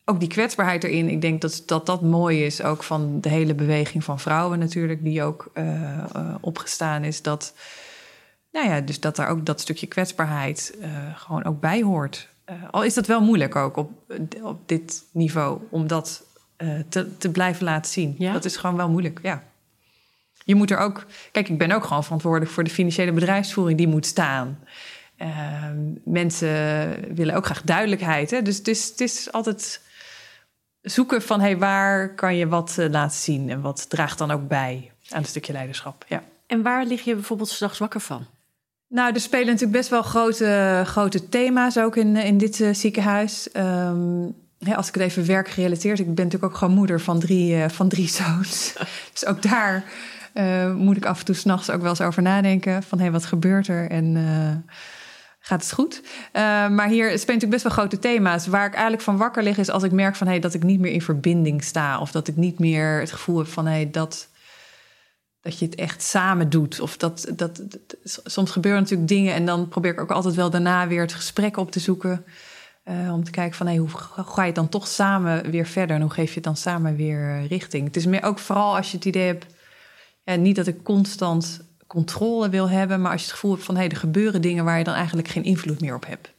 ook 0.06 0.20
die 0.20 0.30
kwetsbaarheid 0.30 0.84
erin. 0.84 1.10
Ik 1.10 1.22
denk 1.22 1.42
dat 1.42 1.64
dat, 1.66 1.86
dat 1.86 2.02
mooi 2.02 2.46
is 2.46 2.62
ook 2.62 2.84
van 2.84 3.22
de 3.22 3.30
hele 3.30 3.54
beweging 3.54 4.04
van 4.04 4.20
vrouwen 4.20 4.60
natuurlijk, 4.60 5.04
die 5.04 5.24
ook 5.24 5.52
uh, 5.54 5.64
uh, 6.16 6.36
opgestaan 6.42 7.04
is. 7.04 7.22
Dat 7.22 7.54
nou 8.52 8.70
ja, 8.70 8.82
dus 8.82 9.00
dat 9.00 9.16
daar 9.16 9.28
ook 9.28 9.46
dat 9.46 9.62
stukje 9.62 9.88
kwetsbaarheid 9.88 10.78
uh, 10.82 10.88
gewoon 11.16 11.44
ook 11.44 11.60
bij 11.60 11.82
hoort. 11.82 12.28
Uh, 12.50 12.56
al 12.72 12.84
is 12.84 12.94
dat 12.94 13.08
wel 13.08 13.22
moeilijk 13.22 13.56
ook 13.56 13.78
op, 13.78 13.92
op 14.42 14.68
dit 14.68 15.04
niveau 15.12 15.62
om 15.70 15.88
dat 15.88 16.24
uh, 16.58 16.80
te, 16.90 17.18
te 17.18 17.32
blijven 17.32 17.64
laten 17.64 17.92
zien. 17.92 18.16
Ja? 18.18 18.34
Dat 18.34 18.46
is 18.46 18.58
gewoon 18.58 18.76
wel 18.76 18.90
moeilijk, 18.90 19.20
ja. 19.22 19.44
Je 20.44 20.56
moet 20.56 20.72
er 20.72 20.78
ook... 20.78 21.06
Kijk, 21.32 21.50
ik 21.50 21.58
ben 21.58 21.72
ook 21.72 21.84
gewoon 21.84 22.04
verantwoordelijk 22.04 22.52
voor 22.52 22.64
de 22.64 22.70
financiële 22.70 23.12
bedrijfsvoering 23.12 23.78
die 23.78 23.88
moet 23.88 24.06
staan. 24.06 24.60
mensen 26.04 27.16
willen 27.16 27.36
ook 27.36 27.46
graag 27.46 27.62
duidelijkheid. 27.62 28.32
Hè? 28.32 28.42
Dus 28.42 28.58
het 28.58 28.68
is, 28.68 28.86
het 28.86 29.02
is 29.02 29.32
altijd 29.32 29.82
zoeken 30.82 31.22
van... 31.22 31.42
Hey, 31.42 31.58
waar 31.58 32.16
kan 32.16 32.36
je 32.36 32.48
wat 32.48 32.78
laten 32.78 33.18
zien 33.18 33.50
en 33.50 33.62
wat 33.62 33.90
draagt 33.90 34.18
dan 34.18 34.32
ook 34.32 34.48
bij 34.48 34.92
aan 35.10 35.20
een 35.20 35.26
stukje 35.26 35.54
leiderschap. 35.54 36.06
Ja. 36.08 36.24
En 36.48 36.62
waar 36.62 36.86
lig 36.86 37.02
je 37.02 37.14
bijvoorbeeld 37.14 37.50
s'nachts 37.50 37.80
wakker 37.80 38.00
van? 38.02 38.26
Nou, 38.90 39.14
er 39.14 39.20
spelen 39.20 39.46
natuurlijk 39.46 39.72
best 39.78 39.90
wel 39.90 40.02
grote, 40.02 40.82
grote 40.86 41.30
thema's 41.30 41.78
ook 41.78 41.96
in, 41.96 42.16
in 42.16 42.38
dit 42.38 42.60
uh, 42.60 42.74
ziekenhuis. 42.74 43.50
Um, 43.54 44.36
als 44.76 44.88
ik 44.88 44.94
het 44.94 45.04
even 45.04 45.26
werkgerelateerd, 45.26 46.00
ik 46.00 46.16
ben 46.16 46.26
natuurlijk 46.26 46.54
ook 46.54 46.58
gewoon 46.58 46.74
moeder 46.74 47.02
van 47.02 47.20
drie, 47.20 47.56
uh, 47.56 47.70
van 47.70 47.90
drie 47.90 48.08
zoons. 48.20 48.74
dus 49.12 49.26
ook 49.26 49.42
daar 49.42 49.84
uh, 50.34 50.74
moet 50.74 50.98
ik 50.98 51.06
af 51.06 51.20
en 51.20 51.26
toe 51.26 51.36
s'nachts 51.36 51.70
ook 51.70 51.82
wel 51.82 51.90
eens 51.90 52.02
over 52.02 52.22
nadenken. 52.22 52.84
Van 52.84 52.98
hé, 52.98 53.04
hey, 53.04 53.14
wat 53.14 53.26
gebeurt 53.26 53.68
er 53.68 53.90
en 53.90 54.66
gaat 55.40 55.62
het 55.62 55.74
goed? 55.74 56.02
maar 56.34 56.88
hier 56.88 57.06
spelen 57.06 57.20
natuurlijk 57.20 57.52
best 57.52 57.64
wel 57.64 57.72
grote 57.72 58.00
thema's. 58.00 58.48
Waar 58.48 58.66
ik 58.66 58.74
eigenlijk 58.74 59.04
van 59.04 59.18
wakker 59.18 59.44
lig 59.44 59.58
is 59.58 59.70
als 59.70 59.84
ik 59.84 59.92
merk 59.92 60.16
van 60.16 60.28
hey, 60.28 60.40
dat 60.40 60.54
ik 60.54 60.64
niet 60.64 60.80
meer 60.80 60.92
in 60.92 61.02
verbinding 61.02 61.64
sta. 61.64 62.00
Of 62.00 62.12
dat 62.12 62.28
ik 62.28 62.36
niet 62.36 62.60
meer 62.60 63.00
het 63.00 63.12
gevoel 63.12 63.38
heb 63.38 63.48
van 63.48 63.66
hey, 63.66 63.90
dat 63.92 64.29
dat 65.42 65.60
je 65.60 65.66
het 65.66 65.76
echt 65.76 66.02
samen 66.04 66.50
doet. 66.50 66.80
Of 66.80 66.98
dat, 66.98 67.32
dat, 67.36 67.62
soms 68.04 68.52
gebeuren 68.52 68.82
natuurlijk 68.82 69.10
dingen 69.10 69.34
en 69.34 69.46
dan 69.46 69.68
probeer 69.68 69.92
ik 69.92 70.02
ook 70.02 70.12
altijd 70.12 70.36
wel 70.36 70.50
daarna 70.50 70.88
weer 70.88 71.02
het 71.02 71.14
gesprek 71.14 71.58
op 71.58 71.72
te 71.72 71.80
zoeken. 71.80 72.26
Uh, 72.86 73.14
om 73.14 73.24
te 73.24 73.32
kijken 73.32 73.58
van 73.58 73.68
hey, 73.68 73.76
hoe 73.76 73.90
ga 73.90 74.42
je 74.42 74.48
het 74.48 74.56
dan 74.56 74.70
toch 74.70 74.88
samen 74.88 75.52
weer 75.52 75.66
verder 75.66 75.96
en 75.96 76.02
hoe 76.02 76.12
geef 76.12 76.28
je 76.28 76.36
het 76.36 76.44
dan 76.44 76.56
samen 76.56 76.96
weer 76.96 77.30
eh, 77.30 77.48
richting. 77.48 77.86
Het 77.88 77.96
is 77.96 78.06
meer 78.06 78.24
ook 78.24 78.40
vooral 78.40 78.76
als 78.76 78.92
je 78.92 78.98
het 78.98 79.06
idee 79.06 79.26
hebt, 79.26 79.46
ja, 80.24 80.36
niet 80.36 80.56
dat 80.56 80.68
ik 80.68 80.84
constant 80.84 81.62
controle 81.88 82.50
wil 82.50 82.70
hebben, 82.70 83.02
maar 83.02 83.12
als 83.12 83.22
je 83.22 83.28
het 83.28 83.36
gevoel 83.36 83.52
hebt 83.52 83.64
van 83.64 83.76
hey, 83.76 83.90
er 83.90 83.96
gebeuren 83.96 84.42
dingen 84.42 84.66
waar 84.66 84.78
je 84.78 84.84
dan 84.84 84.94
eigenlijk 84.94 85.28
geen 85.28 85.44
invloed 85.44 85.82
meer 85.82 85.96
op 85.96 86.06
hebt. 86.06 86.32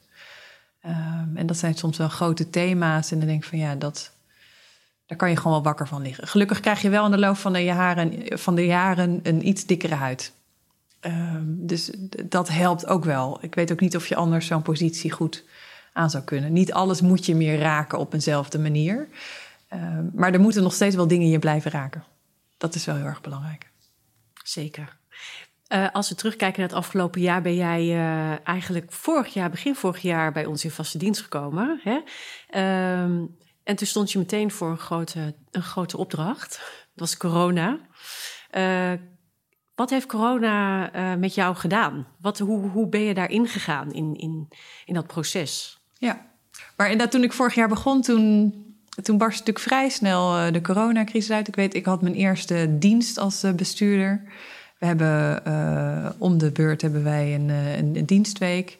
Um, 0.87 1.37
en 1.37 1.47
dat 1.47 1.57
zijn 1.57 1.75
soms 1.75 1.99
wel 1.99 2.09
grote 2.09 2.51
thema's 2.51 3.11
en 3.11 3.19
dan 3.19 3.29
denk 3.29 3.43
ik 3.43 3.49
van 3.49 3.59
ja, 3.59 3.75
dat, 3.75 4.13
daar 5.11 5.19
kan 5.19 5.31
je 5.31 5.37
gewoon 5.37 5.53
wel 5.53 5.63
wakker 5.63 5.89
van 5.89 6.03
liggen. 6.03 6.29
Gelukkig 6.29 6.61
krijg 6.61 6.83
je 6.83 6.89
wel 6.89 7.05
in 7.05 7.11
de 7.11 7.19
loop 7.19 7.37
van 7.37 7.53
de 7.53 7.65
jaren, 7.65 8.39
van 8.39 8.55
de 8.55 8.67
jaren 8.67 9.21
een 9.23 9.49
iets 9.49 9.67
dikkere 9.67 9.95
huid. 9.95 10.33
Ehm, 11.01 11.43
dus 11.47 11.91
dat 12.25 12.49
helpt 12.49 12.87
ook 12.87 13.05
wel. 13.05 13.39
Ik 13.41 13.55
weet 13.55 13.73
ook 13.73 13.81
niet 13.81 13.97
of 13.97 14.07
je 14.07 14.17
anders 14.17 14.47
zo'n 14.47 14.63
positie 14.63 15.11
goed 15.11 15.45
aan 15.93 16.11
zou 16.11 16.25
kunnen. 16.25 16.53
Niet 16.53 16.73
alles 16.73 17.01
moet 17.01 17.27
je 17.27 17.35
meer 17.35 17.59
raken 17.59 17.99
op 17.99 18.13
eenzelfde 18.13 18.59
manier. 18.59 19.09
Ehm, 19.69 20.05
maar 20.15 20.33
er 20.33 20.41
moeten 20.41 20.63
nog 20.63 20.73
steeds 20.73 20.95
wel 20.95 21.09
dingen 21.09 21.29
je 21.29 21.39
blijven 21.39 21.71
raken. 21.71 22.05
Dat 22.57 22.75
is 22.75 22.85
wel 22.85 22.97
heel 22.97 23.05
erg 23.05 23.21
belangrijk. 23.21 23.71
Zeker. 24.45 24.99
Uh, 25.69 25.87
als 25.93 26.09
we 26.09 26.15
terugkijken 26.15 26.61
naar 26.61 26.69
het 26.69 26.79
afgelopen 26.79 27.21
jaar, 27.21 27.43
ben 27.43 27.55
jij 27.55 27.85
uh, 27.85 28.49
eigenlijk 28.49 28.93
vorig 28.93 29.35
jaar, 29.35 29.51
begin 29.51 29.75
vorig 29.75 30.03
jaar, 30.03 30.33
bij 30.33 30.45
ons 30.45 30.65
in 30.65 30.71
vaste 30.71 30.99
dienst 30.99 31.23
gekomen. 31.23 31.81
Hè? 31.83 32.01
Um, 33.03 33.39
en 33.71 33.77
toen 33.77 33.87
stond 33.87 34.13
je 34.13 34.19
meteen 34.19 34.51
voor 34.51 34.71
een 34.71 34.79
grote, 34.79 35.35
een 35.51 35.63
grote 35.63 35.97
opdracht. 35.97 36.51
Dat 36.95 37.09
was 37.09 37.17
corona. 37.17 37.79
Uh, 38.57 38.93
wat 39.75 39.91
heeft 39.91 40.07
corona 40.07 40.95
uh, 40.95 41.19
met 41.19 41.35
jou 41.35 41.57
gedaan? 41.57 42.07
Wat, 42.21 42.39
hoe, 42.39 42.69
hoe 42.69 42.89
ben 42.89 43.01
je 43.01 43.15
daarin 43.15 43.49
gegaan 43.49 43.93
in, 43.93 44.17
in, 44.17 44.49
in 44.85 44.95
dat 44.95 45.07
proces? 45.07 45.81
Ja, 45.99 46.27
maar 46.77 46.87
inderdaad, 46.87 47.11
toen 47.11 47.23
ik 47.23 47.33
vorig 47.33 47.55
jaar 47.55 47.69
begon, 47.69 48.03
toen, 48.03 48.55
toen 49.03 49.19
barst 49.19 49.39
natuurlijk 49.39 49.67
vrij 49.67 49.89
snel 49.89 50.39
uh, 50.39 50.53
de 50.53 50.61
coronacrisis 50.61 51.31
uit. 51.31 51.49
Ik 51.49 51.57
weet, 51.57 51.75
ik 51.75 51.85
had 51.85 52.03
mijn 52.03 52.15
eerste 52.15 52.77
dienst 52.79 53.19
als 53.19 53.45
bestuurder. 53.57 54.23
We 54.79 54.87
hebben 54.87 55.43
om 56.19 56.39
de 56.39 56.53
beurt 56.53 56.83
hebben 56.83 57.05
wij 57.05 57.35
een, 57.35 57.49
een, 57.49 57.97
een 57.97 58.07
dienstweek. 58.07 58.79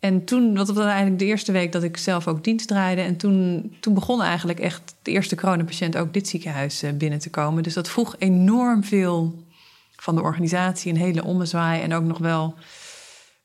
En 0.00 0.24
toen, 0.24 0.56
wat 0.56 0.68
was 0.68 0.84
eigenlijk 0.84 1.18
de 1.18 1.24
eerste 1.24 1.52
week 1.52 1.72
dat 1.72 1.82
ik 1.82 1.96
zelf 1.96 2.28
ook 2.28 2.44
dienst 2.44 2.68
draaide. 2.68 3.00
En 3.00 3.16
toen, 3.16 3.72
toen 3.80 3.94
begon 3.94 4.22
eigenlijk 4.22 4.60
echt 4.60 4.94
de 5.02 5.10
eerste 5.10 5.36
coronapatiënt 5.36 5.96
ook 5.96 6.12
dit 6.12 6.28
ziekenhuis 6.28 6.82
eh, 6.82 6.92
binnen 6.92 7.18
te 7.18 7.30
komen. 7.30 7.62
Dus 7.62 7.74
dat 7.74 7.88
vroeg 7.88 8.14
enorm 8.18 8.84
veel 8.84 9.44
van 9.96 10.14
de 10.14 10.22
organisatie, 10.22 10.92
een 10.92 10.98
hele 10.98 11.24
ommezwaai. 11.24 11.82
En 11.82 11.94
ook 11.94 12.04
nog 12.04 12.18
wel, 12.18 12.54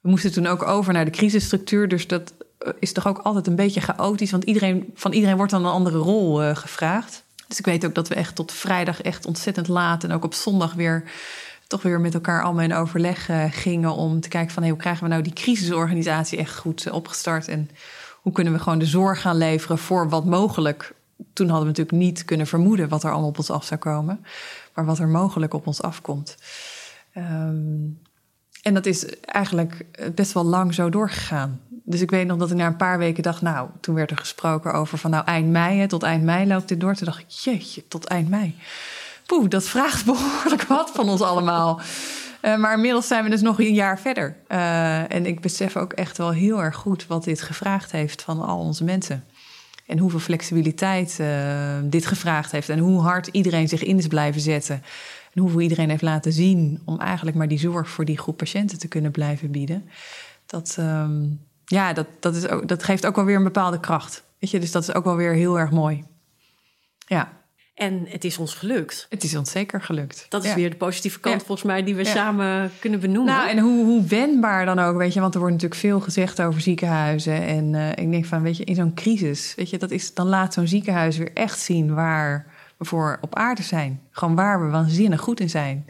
we 0.01 0.09
moesten 0.09 0.31
toen 0.31 0.47
ook 0.47 0.63
over 0.63 0.93
naar 0.93 1.05
de 1.05 1.11
crisisstructuur. 1.11 1.87
Dus 1.87 2.07
dat 2.07 2.33
eh, 2.57 2.73
is 2.79 2.91
toch 2.91 3.07
ook 3.07 3.17
altijd 3.17 3.47
een 3.47 3.55
beetje 3.55 3.81
chaotisch. 3.81 4.31
Want 4.31 4.43
iedereen, 4.43 4.91
van 4.93 5.13
iedereen 5.13 5.37
wordt 5.37 5.51
dan 5.51 5.65
een 5.65 5.71
andere 5.71 5.97
rol 5.97 6.43
uh, 6.43 6.55
gevraagd. 6.55 7.23
Dus 7.47 7.59
ik 7.59 7.65
weet 7.65 7.85
ook 7.85 7.95
dat 7.95 8.07
we 8.07 8.15
echt 8.15 8.35
tot 8.35 8.51
vrijdag 8.51 9.01
echt 9.01 9.25
ontzettend 9.25 9.67
laat 9.67 10.03
en 10.03 10.11
ook 10.11 10.23
op 10.23 10.33
zondag 10.33 10.73
weer 10.73 11.03
toch 11.71 11.81
weer 11.81 12.01
met 12.01 12.13
elkaar 12.13 12.43
allemaal 12.43 12.63
in 12.63 12.73
overleg 12.73 13.29
uh, 13.29 13.43
gingen 13.49 13.93
om 13.93 14.19
te 14.19 14.29
kijken 14.29 14.53
van 14.53 14.61
hey, 14.61 14.71
hoe 14.71 14.79
krijgen 14.79 15.03
we 15.03 15.09
nou 15.09 15.21
die 15.21 15.33
crisisorganisatie 15.33 16.37
echt 16.37 16.57
goed 16.57 16.85
uh, 16.85 16.93
opgestart 16.93 17.47
en 17.47 17.69
hoe 18.15 18.31
kunnen 18.31 18.53
we 18.53 18.59
gewoon 18.59 18.79
de 18.79 18.85
zorg 18.85 19.21
gaan 19.21 19.37
leveren 19.37 19.77
voor 19.77 20.09
wat 20.09 20.25
mogelijk. 20.25 20.93
Toen 21.33 21.49
hadden 21.49 21.65
we 21.65 21.77
natuurlijk 21.77 21.97
niet 21.97 22.25
kunnen 22.25 22.47
vermoeden 22.47 22.89
wat 22.89 23.03
er 23.03 23.11
allemaal 23.11 23.29
op 23.29 23.37
ons 23.37 23.49
af 23.49 23.65
zou 23.65 23.79
komen, 23.79 24.25
maar 24.73 24.85
wat 24.85 24.99
er 24.99 25.07
mogelijk 25.07 25.53
op 25.53 25.67
ons 25.67 25.81
afkomt. 25.81 26.37
Um, 27.17 27.99
en 28.61 28.73
dat 28.73 28.85
is 28.85 29.19
eigenlijk 29.19 29.85
best 30.15 30.33
wel 30.33 30.43
lang 30.43 30.73
zo 30.73 30.89
doorgegaan. 30.89 31.61
Dus 31.83 32.01
ik 32.01 32.11
weet 32.11 32.27
nog 32.27 32.37
dat 32.37 32.51
ik 32.51 32.57
na 32.57 32.67
een 32.67 32.75
paar 32.75 32.97
weken 32.97 33.23
dacht, 33.23 33.41
nou, 33.41 33.69
toen 33.79 33.95
werd 33.95 34.11
er 34.11 34.17
gesproken 34.17 34.73
over 34.73 34.97
van 34.97 35.11
nou 35.11 35.25
eind 35.25 35.49
mei, 35.49 35.87
tot 35.87 36.03
eind 36.03 36.23
mei 36.23 36.47
loopt 36.47 36.67
dit 36.67 36.79
door. 36.79 36.95
Toen 36.95 37.05
dacht 37.05 37.19
ik, 37.19 37.29
jeetje, 37.29 37.87
tot 37.87 38.05
eind 38.05 38.29
mei 38.29 38.55
dat 39.39 39.67
vraagt 39.67 40.05
behoorlijk 40.11 40.63
wat 40.63 40.91
van 40.93 41.09
ons 41.09 41.21
allemaal. 41.21 41.81
Uh, 42.41 42.57
maar 42.57 42.73
inmiddels 42.73 43.07
zijn 43.07 43.23
we 43.23 43.29
dus 43.29 43.41
nog 43.41 43.59
een 43.59 43.73
jaar 43.73 43.99
verder. 43.99 44.35
Uh, 44.47 45.11
en 45.11 45.25
ik 45.25 45.41
besef 45.41 45.77
ook 45.77 45.93
echt 45.93 46.17
wel 46.17 46.31
heel 46.31 46.63
erg 46.63 46.75
goed 46.75 47.07
wat 47.07 47.23
dit 47.23 47.41
gevraagd 47.41 47.91
heeft 47.91 48.21
van 48.21 48.41
al 48.41 48.59
onze 48.59 48.83
mensen. 48.83 49.23
En 49.85 49.97
hoeveel 49.97 50.19
flexibiliteit 50.19 51.17
uh, 51.21 51.77
dit 51.83 52.05
gevraagd 52.05 52.51
heeft. 52.51 52.69
En 52.69 52.79
hoe 52.79 53.01
hard 53.01 53.27
iedereen 53.27 53.67
zich 53.67 53.83
in 53.83 53.97
is 53.97 54.07
blijven 54.07 54.41
zetten. 54.41 54.83
En 55.33 55.41
hoeveel 55.41 55.59
iedereen 55.59 55.89
heeft 55.89 56.01
laten 56.01 56.31
zien 56.31 56.81
om 56.85 56.99
eigenlijk 56.99 57.37
maar 57.37 57.47
die 57.47 57.59
zorg 57.59 57.89
voor 57.89 58.05
die 58.05 58.17
groep 58.17 58.37
patiënten 58.37 58.79
te 58.79 58.87
kunnen 58.87 59.11
blijven 59.11 59.51
bieden. 59.51 59.89
Dat, 60.45 60.77
um, 60.79 61.39
ja, 61.65 61.93
dat, 61.93 62.07
dat, 62.19 62.35
is 62.35 62.47
ook, 62.47 62.67
dat 62.67 62.83
geeft 62.83 63.05
ook 63.05 63.15
wel 63.15 63.25
weer 63.25 63.35
een 63.35 63.43
bepaalde 63.43 63.79
kracht. 63.79 64.23
Weet 64.39 64.51
je, 64.51 64.59
dus 64.59 64.71
dat 64.71 64.83
is 64.83 64.93
ook 64.93 65.03
wel 65.03 65.15
weer 65.15 65.33
heel 65.33 65.59
erg 65.59 65.71
mooi. 65.71 66.03
Ja. 66.97 67.40
En 67.81 68.05
het 68.09 68.23
is 68.23 68.37
ons 68.37 68.53
gelukt. 68.53 69.05
Het 69.09 69.23
is 69.23 69.35
ons 69.35 69.51
zeker 69.51 69.81
gelukt. 69.81 70.25
Dat 70.29 70.43
is 70.43 70.53
weer 70.53 70.69
de 70.69 70.75
positieve 70.75 71.19
kant 71.19 71.43
volgens 71.43 71.67
mij 71.67 71.83
die 71.83 71.95
we 71.95 72.05
samen 72.05 72.71
kunnen 72.79 72.99
benoemen. 72.99 73.33
Nou, 73.33 73.49
en 73.49 73.59
hoe, 73.59 73.85
hoe 73.85 74.05
wendbaar 74.05 74.65
dan 74.65 74.79
ook, 74.79 74.97
weet 74.97 75.13
je. 75.13 75.19
Want 75.19 75.33
er 75.33 75.39
wordt 75.39 75.55
natuurlijk 75.55 75.81
veel 75.81 75.99
gezegd 75.99 76.41
over 76.41 76.61
ziekenhuizen. 76.61 77.41
En 77.41 77.73
uh, 77.73 77.89
ik 77.89 78.11
denk 78.11 78.25
van, 78.25 78.41
weet 78.41 78.57
je, 78.57 78.63
in 78.63 78.75
zo'n 78.75 78.93
crisis, 78.93 79.53
weet 79.55 79.69
je, 79.69 79.77
dat 79.77 79.91
is, 79.91 80.13
dan 80.13 80.27
laat 80.27 80.53
zo'n 80.53 80.67
ziekenhuis 80.67 81.17
weer 81.17 81.31
echt 81.33 81.59
zien 81.59 81.93
waar 81.93 82.45
we 82.77 82.85
voor 82.85 83.17
op 83.21 83.35
aarde 83.35 83.63
zijn. 83.63 84.01
Gewoon 84.11 84.35
waar 84.35 84.65
we 84.65 84.71
waanzinnig 84.71 85.21
goed 85.21 85.39
in 85.39 85.49
zijn. 85.49 85.85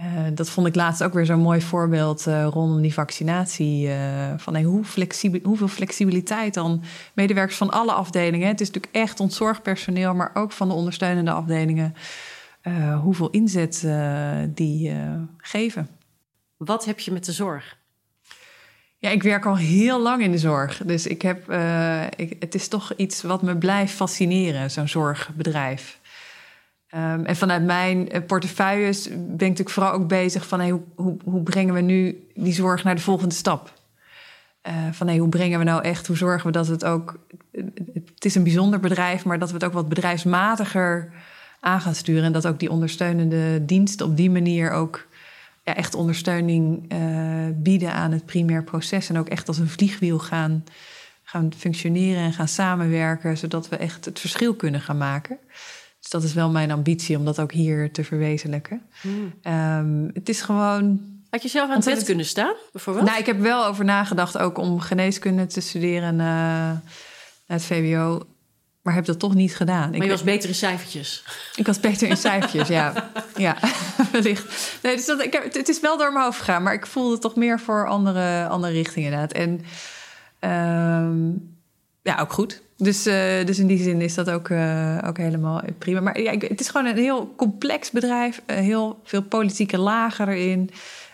Uh, 0.00 0.06
dat 0.34 0.50
vond 0.50 0.66
ik 0.66 0.74
laatst 0.74 1.02
ook 1.02 1.12
weer 1.12 1.26
zo'n 1.26 1.40
mooi 1.40 1.60
voorbeeld 1.60 2.26
uh, 2.26 2.44
rondom 2.44 2.82
die 2.82 2.92
vaccinatie. 2.92 3.88
Uh, 3.88 3.94
van 4.36 4.54
hey, 4.54 4.62
hoe 4.62 4.84
flexibel, 4.84 5.40
hoeveel 5.42 5.68
flexibiliteit 5.68 6.54
dan 6.54 6.82
medewerkers 7.14 7.56
van 7.56 7.70
alle 7.70 7.92
afdelingen. 7.92 8.48
Het 8.48 8.60
is 8.60 8.66
natuurlijk 8.70 8.94
echt 8.94 9.20
ons 9.20 9.36
zorgpersoneel, 9.36 10.14
maar 10.14 10.30
ook 10.34 10.52
van 10.52 10.68
de 10.68 10.74
ondersteunende 10.74 11.30
afdelingen. 11.30 11.94
hoeveel 13.02 13.30
inzet 13.30 13.86
die 14.54 14.92
geven. 15.36 15.88
Wat 16.56 16.84
heb 16.84 17.00
je 17.00 17.12
met 17.12 17.24
de 17.24 17.32
zorg? 17.32 17.78
Ja, 18.98 19.10
ik 19.10 19.22
werk 19.22 19.46
al 19.46 19.56
heel 19.56 20.00
lang 20.00 20.22
in 20.22 20.30
de 20.30 20.38
zorg. 20.38 20.82
Dus 20.84 21.06
ik 21.06 21.22
heb, 21.22 21.52
ik, 22.16 22.36
het 22.38 22.54
is 22.54 22.68
toch 22.68 22.92
iets 22.96 23.22
wat 23.22 23.42
me 23.42 23.56
blijft 23.56 23.92
fascineren, 23.92 24.70
zo'n 24.70 24.88
zorgbedrijf. 24.88 25.99
Um, 26.94 27.24
en 27.24 27.36
vanuit 27.36 27.62
mijn 27.62 28.08
eh, 28.08 28.20
portefeuilles 28.26 29.08
ben 29.08 29.32
ik 29.32 29.38
natuurlijk 29.38 29.70
vooral 29.70 29.92
ook 29.92 30.08
bezig 30.08 30.48
van 30.48 30.60
hey, 30.60 30.80
hoe, 30.94 31.16
hoe, 31.24 31.42
brengen 31.42 31.74
we 31.74 31.80
nu 31.80 32.26
die 32.34 32.52
zorg 32.52 32.84
naar 32.84 32.94
de 32.94 33.00
volgende 33.00 33.34
stap? 33.34 33.72
Uh, 34.68 34.74
van 34.92 35.06
hey, 35.06 35.16
hoe 35.16 35.28
brengen 35.28 35.58
we 35.58 35.64
nou 35.64 35.82
echt, 35.82 36.06
hoe 36.06 36.16
zorgen 36.16 36.46
we 36.46 36.52
dat 36.52 36.66
het 36.66 36.84
ook, 36.84 37.18
het 38.14 38.24
is 38.24 38.34
een 38.34 38.42
bijzonder 38.42 38.80
bedrijf, 38.80 39.24
maar 39.24 39.38
dat 39.38 39.48
we 39.48 39.54
het 39.54 39.64
ook 39.64 39.72
wat 39.72 39.88
bedrijfsmatiger 39.88 41.12
aan 41.60 41.80
gaan 41.80 41.94
sturen. 41.94 42.24
En 42.24 42.32
dat 42.32 42.46
ook 42.46 42.58
die 42.58 42.70
ondersteunende 42.70 43.64
diensten 43.64 44.06
op 44.06 44.16
die 44.16 44.30
manier 44.30 44.70
ook 44.70 45.06
ja, 45.64 45.74
echt 45.74 45.94
ondersteuning 45.94 46.92
uh, 46.92 46.98
bieden 47.54 47.92
aan 47.92 48.12
het 48.12 48.26
primair 48.26 48.64
proces. 48.64 49.08
En 49.08 49.18
ook 49.18 49.28
echt 49.28 49.48
als 49.48 49.58
een 49.58 49.68
vliegwiel 49.68 50.18
gaan, 50.18 50.64
gaan 51.22 51.52
functioneren 51.56 52.22
en 52.22 52.32
gaan 52.32 52.48
samenwerken, 52.48 53.38
zodat 53.38 53.68
we 53.68 53.76
echt 53.76 54.04
het 54.04 54.20
verschil 54.20 54.54
kunnen 54.54 54.80
gaan 54.80 54.98
maken. 54.98 55.38
Dus 56.00 56.10
dat 56.10 56.22
is 56.22 56.32
wel 56.32 56.50
mijn 56.50 56.70
ambitie 56.70 57.16
om 57.16 57.24
dat 57.24 57.40
ook 57.40 57.52
hier 57.52 57.92
te 57.92 58.04
verwezenlijken. 58.04 58.82
Hmm. 59.00 59.34
Um, 59.42 60.10
het 60.14 60.28
is 60.28 60.40
gewoon. 60.40 61.00
Had 61.30 61.42
je 61.42 61.48
zelf 61.48 61.70
aan 61.70 61.76
het 61.76 61.84
bed 61.84 62.04
kunnen 62.04 62.24
staan, 62.24 62.54
bijvoorbeeld? 62.72 63.06
Nou, 63.06 63.18
ik 63.18 63.26
heb 63.26 63.40
wel 63.40 63.66
over 63.66 63.84
nagedacht 63.84 64.38
ook 64.38 64.58
om 64.58 64.80
geneeskunde 64.80 65.46
te 65.46 65.60
studeren 65.60 66.12
uh, 66.12 66.18
naar 66.18 66.82
het 67.46 67.64
VWO. 67.64 68.26
Maar 68.82 68.94
heb 68.94 69.04
dat 69.04 69.18
toch 69.18 69.34
niet 69.34 69.56
gedaan. 69.56 69.90
Maar 69.90 70.02
je 70.02 70.10
was 70.10 70.22
beter 70.22 70.48
in 70.48 70.54
cijfertjes. 70.54 71.24
Ik 71.56 71.66
was 71.66 71.80
beter 71.80 72.08
in 72.08 72.16
cijfertjes, 72.16 72.68
ja. 72.68 73.10
Ja, 73.36 73.56
wellicht. 74.12 74.78
Nee, 74.82 74.96
dus 74.96 75.06
dat, 75.06 75.22
ik 75.22 75.32
heb, 75.32 75.54
het 75.54 75.68
is 75.68 75.80
wel 75.80 75.98
door 75.98 76.12
mijn 76.12 76.24
hoofd 76.24 76.38
gegaan. 76.38 76.62
Maar 76.62 76.74
ik 76.74 76.86
voelde 76.86 77.18
toch 77.18 77.36
meer 77.36 77.60
voor 77.60 77.88
andere, 77.88 78.46
andere 78.48 78.72
richtingen 78.72 79.12
inderdaad. 79.12 79.32
En 79.32 79.64
um, 80.50 81.59
ja, 82.02 82.18
ook 82.20 82.32
goed. 82.32 82.62
Dus, 82.76 83.06
uh, 83.06 83.44
dus 83.44 83.58
in 83.58 83.66
die 83.66 83.82
zin 83.82 84.00
is 84.00 84.14
dat 84.14 84.30
ook, 84.30 84.48
uh, 84.48 84.98
ook 85.06 85.16
helemaal 85.16 85.62
prima. 85.78 86.00
Maar 86.00 86.20
ja, 86.20 86.32
het 86.32 86.60
is 86.60 86.68
gewoon 86.68 86.86
een 86.86 86.96
heel 86.96 87.32
complex 87.36 87.90
bedrijf. 87.90 88.42
Uh, 88.46 88.56
heel 88.56 89.00
veel 89.04 89.22
politieke 89.22 89.78
lagen 89.78 90.28
erin. 90.28 90.70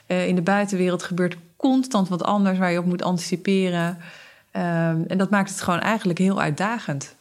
in 0.06 0.34
de 0.34 0.42
buitenwereld 0.42 1.02
gebeurt 1.02 1.36
constant 1.56 2.08
wat 2.08 2.22
anders 2.22 2.58
waar 2.58 2.72
je 2.72 2.78
op 2.78 2.84
moet 2.84 3.02
anticiperen. 3.02 3.98
Um, 4.52 5.04
en 5.06 5.18
dat 5.18 5.30
maakt 5.30 5.50
het 5.50 5.60
gewoon 5.60 5.80
eigenlijk 5.80 6.18
heel 6.18 6.40
uitdagend. 6.40 7.14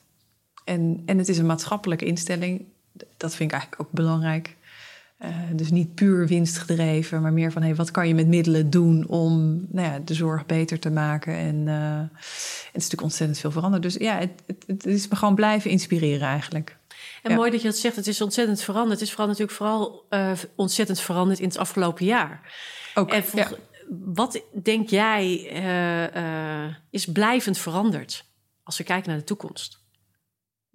En, 0.64 1.04
en 1.06 1.18
het 1.18 1.30
is 1.30 1.38
een 1.38 1.46
maatschappelijke 1.46 2.06
instelling. 2.06 2.66
Dat 3.18 3.36
vind 3.36 3.52
ik 3.52 3.58
eigenlijk 3.58 3.82
ook 3.82 3.92
belangrijk. 3.92 4.56
Uh, 5.20 5.38
dus 5.54 5.72
niet 5.72 5.96
puur 5.96 6.28
winstgedreven, 6.28 7.22
maar 7.22 7.34
meer 7.34 7.52
van 7.52 7.62
hey, 7.62 7.76
wat 7.76 7.92
kan 7.92 8.08
je 8.08 8.16
met 8.16 8.28
middelen 8.28 8.70
doen 8.70 9.08
om 9.08 9.66
nou 9.70 9.88
ja, 9.88 10.00
de 10.00 10.14
zorg 10.14 10.46
beter 10.46 10.80
te 10.80 10.90
maken. 10.90 11.34
En 11.34 11.56
uh, 11.56 12.00
het 12.00 12.66
is 12.66 12.74
natuurlijk 12.74 13.02
ontzettend 13.02 13.40
veel 13.40 13.52
veranderd. 13.52 13.84
Dus 13.84 13.94
ja, 13.94 14.18
het, 14.18 14.44
het, 14.46 14.64
het, 14.68 14.86
is 14.86 15.08
me 15.08 15.16
gewoon 15.16 15.36
blijven 15.36 15.72
inspireren 15.72 16.28
eigenlijk. 16.28 16.78
En 17.24 17.32
ja. 17.32 17.36
mooi 17.36 17.52
dat 17.52 17.62
je 17.62 17.68
dat 17.68 17.78
zegt, 17.78 17.96
het 17.96 18.08
is 18.08 18.22
ontzettend 18.22 18.62
veranderd. 18.62 19.00
Het 19.00 19.02
is 19.02 19.10
vooral 19.10 19.28
natuurlijk 19.28 19.58
vooral 19.58 20.06
uh, 20.10 20.32
ontzettend 20.56 21.00
veranderd 21.00 21.40
in 21.40 21.48
het 21.48 21.58
afgelopen 21.58 22.06
jaar. 22.06 22.56
Ook, 22.96 23.12
en 23.12 23.24
volg, 23.24 23.50
ja. 23.50 23.56
wat 24.06 24.42
denk 24.64 24.90
jij 24.90 25.34
is 26.90 27.06
blijvend 27.06 27.58
veranderd 27.58 28.26
als 28.64 28.78
we 28.78 28.84
kijken 28.84 29.10
naar 29.10 29.20
de 29.20 29.26
toekomst? 29.26 29.85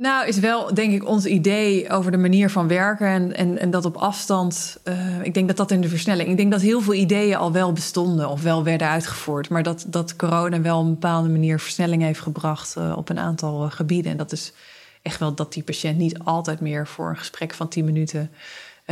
Nou, 0.00 0.26
is 0.26 0.38
wel 0.38 0.74
denk 0.74 0.92
ik 0.92 1.06
ons 1.06 1.24
idee 1.24 1.90
over 1.90 2.10
de 2.10 2.16
manier 2.16 2.50
van 2.50 2.68
werken 2.68 3.06
en, 3.06 3.36
en, 3.36 3.58
en 3.58 3.70
dat 3.70 3.84
op 3.84 3.96
afstand. 3.96 4.80
Uh, 4.84 5.22
ik 5.22 5.34
denk 5.34 5.48
dat 5.48 5.56
dat 5.56 5.70
in 5.70 5.80
de 5.80 5.88
versnelling. 5.88 6.28
Ik 6.28 6.36
denk 6.36 6.52
dat 6.52 6.60
heel 6.60 6.80
veel 6.80 6.94
ideeën 6.94 7.36
al 7.36 7.52
wel 7.52 7.72
bestonden 7.72 8.28
of 8.28 8.42
wel 8.42 8.64
werden 8.64 8.88
uitgevoerd. 8.88 9.48
Maar 9.48 9.62
dat, 9.62 9.84
dat 9.88 10.16
corona 10.16 10.60
wel 10.60 10.80
een 10.80 10.90
bepaalde 10.90 11.28
manier 11.28 11.60
versnelling 11.60 12.02
heeft 12.02 12.20
gebracht 12.20 12.74
uh, 12.78 12.94
op 12.96 13.08
een 13.08 13.18
aantal 13.18 13.64
uh, 13.64 13.70
gebieden. 13.70 14.12
En 14.12 14.16
dat 14.16 14.32
is 14.32 14.52
echt 15.02 15.18
wel 15.18 15.34
dat 15.34 15.52
die 15.52 15.62
patiënt 15.62 15.98
niet 15.98 16.18
altijd 16.18 16.60
meer 16.60 16.86
voor 16.86 17.08
een 17.08 17.18
gesprek 17.18 17.54
van 17.54 17.68
10 17.68 17.84
minuten 17.84 18.30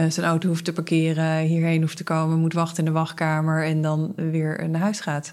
zijn 0.08 0.26
auto 0.26 0.48
hoeft 0.48 0.64
te 0.64 0.72
parkeren, 0.72 1.38
hierheen 1.38 1.80
hoeft 1.80 1.96
te 1.96 2.04
komen, 2.04 2.38
moet 2.38 2.52
wachten 2.52 2.78
in 2.78 2.84
de 2.84 2.98
wachtkamer 2.98 3.64
en 3.64 3.82
dan 3.82 4.12
weer 4.16 4.68
naar 4.68 4.80
huis 4.80 5.00
gaat. 5.00 5.32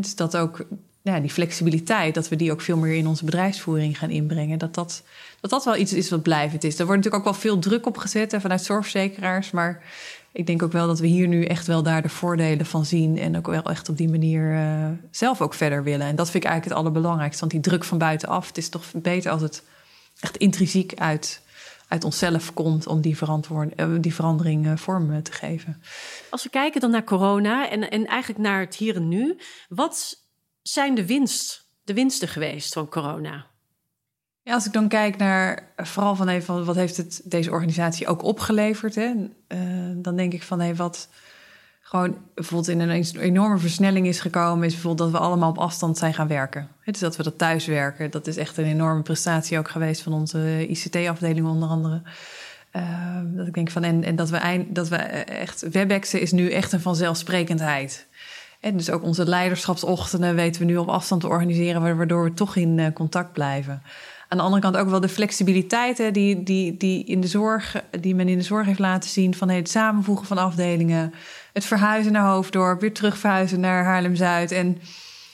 Dus 0.00 0.14
dat 0.14 0.36
ook 0.36 0.66
ja, 1.02 1.20
die 1.20 1.30
flexibiliteit, 1.30 2.14
dat 2.14 2.28
we 2.28 2.36
die 2.36 2.52
ook 2.52 2.60
veel 2.60 2.76
meer 2.76 2.94
in 2.94 3.06
onze 3.06 3.24
bedrijfsvoering 3.24 3.98
gaan 3.98 4.10
inbrengen, 4.10 4.58
dat 4.58 4.74
dat, 4.74 5.02
dat, 5.40 5.50
dat 5.50 5.64
wel 5.64 5.76
iets 5.76 5.92
is 5.92 6.10
wat 6.10 6.22
blijvend 6.22 6.64
is. 6.64 6.78
Er 6.78 6.86
wordt 6.86 7.04
natuurlijk 7.04 7.26
ook 7.26 7.32
wel 7.32 7.40
veel 7.40 7.58
druk 7.58 7.86
op 7.86 7.96
gezet 7.96 8.36
vanuit 8.38 8.62
zorgverzekeraars, 8.62 9.50
maar 9.50 9.82
ik 10.32 10.46
denk 10.46 10.62
ook 10.62 10.72
wel 10.72 10.86
dat 10.86 10.98
we 10.98 11.06
hier 11.06 11.28
nu 11.28 11.44
echt 11.44 11.66
wel 11.66 11.82
daar 11.82 12.02
de 12.02 12.08
voordelen 12.08 12.66
van 12.66 12.84
zien 12.84 13.18
en 13.18 13.36
ook 13.36 13.46
wel 13.46 13.62
echt 13.62 13.88
op 13.88 13.96
die 13.96 14.08
manier 14.08 14.52
uh, 14.52 14.88
zelf 15.10 15.40
ook 15.40 15.54
verder 15.54 15.82
willen. 15.82 16.06
En 16.06 16.16
dat 16.16 16.30
vind 16.30 16.44
ik 16.44 16.50
eigenlijk 16.50 16.78
het 16.78 16.86
allerbelangrijkste, 16.86 17.40
want 17.40 17.52
die 17.52 17.60
druk 17.60 17.84
van 17.84 17.98
buitenaf, 17.98 18.46
het 18.46 18.58
is 18.58 18.68
toch 18.68 18.84
beter 18.94 19.30
als 19.30 19.42
het 19.42 19.62
echt 20.20 20.36
intrinsiek 20.36 20.94
uit 20.94 21.42
uit 21.88 22.04
onszelf 22.04 22.54
komt 22.54 22.86
om 22.86 23.00
die, 23.00 23.16
uh, 23.20 23.86
die 24.00 24.14
verandering 24.14 24.66
uh, 24.66 24.76
vorm 24.76 25.22
te 25.22 25.32
geven. 25.32 25.82
Als 26.30 26.42
we 26.42 26.48
kijken 26.48 26.80
dan 26.80 26.90
naar 26.90 27.04
corona 27.04 27.70
en, 27.70 27.90
en 27.90 28.06
eigenlijk 28.06 28.40
naar 28.40 28.60
het 28.60 28.76
hier 28.76 28.96
en 28.96 29.08
nu, 29.08 29.38
wat 29.68 30.24
zijn 30.62 30.94
de, 30.94 31.06
winst, 31.06 31.68
de 31.84 31.94
winsten 31.94 32.28
geweest 32.28 32.72
van 32.72 32.88
corona? 32.88 33.46
Ja, 34.42 34.54
als 34.54 34.66
ik 34.66 34.72
dan 34.72 34.88
kijk 34.88 35.16
naar 35.16 35.72
vooral 35.76 36.16
van 36.16 36.28
even 36.28 36.64
wat 36.64 36.76
heeft 36.76 36.96
het 36.96 37.20
deze 37.24 37.50
organisatie 37.50 38.06
ook 38.06 38.22
opgeleverd, 38.22 38.94
hè? 38.94 39.12
Uh, 39.48 39.58
dan 39.96 40.16
denk 40.16 40.32
ik 40.32 40.42
van 40.42 40.60
hey, 40.60 40.74
wat 40.74 41.08
gewoon 41.80 42.16
bijvoorbeeld 42.34 42.68
in 42.68 42.80
een 42.80 43.04
enorme 43.18 43.58
versnelling 43.58 44.06
is 44.06 44.20
gekomen, 44.20 44.66
is 44.66 44.72
bijvoorbeeld 44.72 45.10
dat 45.10 45.20
we 45.20 45.26
allemaal 45.26 45.50
op 45.50 45.58
afstand 45.58 45.98
zijn 45.98 46.14
gaan 46.14 46.28
werken. 46.28 46.68
Dus 46.84 47.00
dat 47.00 47.16
we 47.16 47.22
dat 47.22 47.38
thuis 47.38 47.66
werken. 47.66 48.10
Dat 48.10 48.26
is 48.26 48.36
echt 48.36 48.56
een 48.56 48.64
enorme 48.64 49.02
prestatie 49.02 49.58
ook 49.58 49.70
geweest 49.70 50.02
van 50.02 50.12
onze 50.12 50.66
ICT-afdeling 50.68 51.46
onder 51.46 51.68
andere. 51.68 52.02
Uh, 52.72 53.18
dat 53.24 53.46
ik 53.46 53.54
denk 53.54 53.70
van 53.70 53.84
en, 53.84 54.04
en 54.04 54.16
dat 54.16 54.30
we 54.30 54.36
eind, 54.36 54.74
dat 54.74 54.88
we 54.88 54.96
echt 54.96 55.68
Webexen 55.68 56.20
is 56.20 56.32
nu 56.32 56.50
echt 56.50 56.72
een 56.72 56.80
vanzelfsprekendheid. 56.80 58.06
En 58.60 58.76
dus 58.76 58.90
ook 58.90 59.02
onze 59.02 59.26
leiderschapsochtenden 59.26 60.34
weten 60.34 60.60
we 60.60 60.66
nu 60.66 60.76
op 60.76 60.88
afstand 60.88 61.20
te 61.20 61.28
organiseren, 61.28 61.96
waardoor 61.96 62.24
we 62.24 62.34
toch 62.34 62.56
in 62.56 62.78
uh, 62.78 62.86
contact 62.94 63.32
blijven. 63.32 63.82
Aan 64.28 64.38
de 64.38 64.44
andere 64.44 64.62
kant 64.62 64.76
ook 64.76 64.88
wel 64.88 65.00
de 65.00 65.08
flexibiliteit 65.08 65.98
hè, 65.98 66.10
die, 66.10 66.42
die, 66.42 66.76
die, 66.76 67.04
in 67.04 67.20
de 67.20 67.26
zorg, 67.26 67.82
die 68.00 68.14
men 68.14 68.28
in 68.28 68.38
de 68.38 68.44
zorg 68.44 68.66
heeft 68.66 68.78
laten 68.78 69.10
zien 69.10 69.34
van 69.34 69.48
het 69.48 69.70
samenvoegen 69.70 70.26
van 70.26 70.38
afdelingen, 70.38 71.14
het 71.52 71.64
verhuizen 71.64 72.12
naar 72.12 72.26
Hoofddorp, 72.26 72.80
weer 72.80 72.92
terug 72.92 73.18
verhuizen 73.18 73.60
naar 73.60 73.84
Haarlem-Zuid. 73.84 74.52
En 74.52 74.78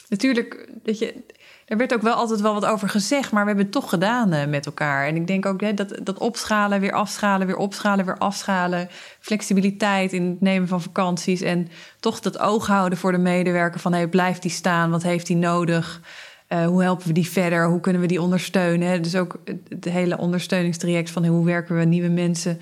natuurlijk, 0.08 0.68
weet 0.82 0.98
je, 0.98 1.24
er 1.66 1.76
werd 1.76 1.94
ook 1.94 2.02
wel 2.02 2.14
altijd 2.14 2.40
wel 2.40 2.54
wat 2.54 2.64
over 2.64 2.88
gezegd, 2.88 3.32
maar 3.32 3.42
we 3.42 3.48
hebben 3.48 3.64
het 3.64 3.74
toch 3.74 3.88
gedaan 3.88 4.34
uh, 4.34 4.46
met 4.46 4.66
elkaar. 4.66 5.06
En 5.06 5.16
ik 5.16 5.26
denk 5.26 5.46
ook 5.46 5.60
hè, 5.60 5.74
dat, 5.74 5.98
dat 6.02 6.18
opschalen, 6.18 6.80
weer 6.80 6.92
afschalen, 6.92 7.46
weer 7.46 7.56
opschalen, 7.56 8.04
weer 8.04 8.18
afschalen. 8.18 8.88
Flexibiliteit 9.20 10.12
in 10.12 10.26
het 10.26 10.40
nemen 10.40 10.68
van 10.68 10.82
vakanties. 10.82 11.40
En 11.40 11.68
toch 12.00 12.20
dat 12.20 12.38
oog 12.38 12.66
houden 12.66 12.98
voor 12.98 13.12
de 13.12 13.18
medewerker 13.18 13.80
van 13.80 13.92
hey, 13.92 14.08
blijft 14.08 14.42
die 14.42 14.50
staan? 14.50 14.90
Wat 14.90 15.02
heeft 15.02 15.26
die 15.26 15.36
nodig? 15.36 16.00
Uh, 16.48 16.66
hoe 16.66 16.82
helpen 16.82 17.06
we 17.06 17.12
die 17.12 17.30
verder? 17.30 17.68
Hoe 17.68 17.80
kunnen 17.80 18.00
we 18.00 18.08
die 18.08 18.22
ondersteunen? 18.22 19.02
Dus 19.02 19.16
ook 19.16 19.36
het 19.68 19.84
hele 19.84 20.18
ondersteuningstraject 20.18 21.10
van 21.10 21.26
hoe 21.26 21.44
werken 21.44 21.78
we 21.78 21.84
nieuwe 21.84 22.08
mensen 22.08 22.60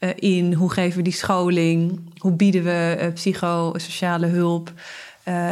uh, 0.00 0.10
in? 0.14 0.52
Hoe 0.52 0.70
geven 0.70 0.96
we 0.96 1.02
die 1.02 1.12
scholing? 1.12 2.00
Hoe 2.18 2.32
bieden 2.32 2.64
we 2.64 3.10
psychosociale 3.14 4.26
hulp? 4.26 4.72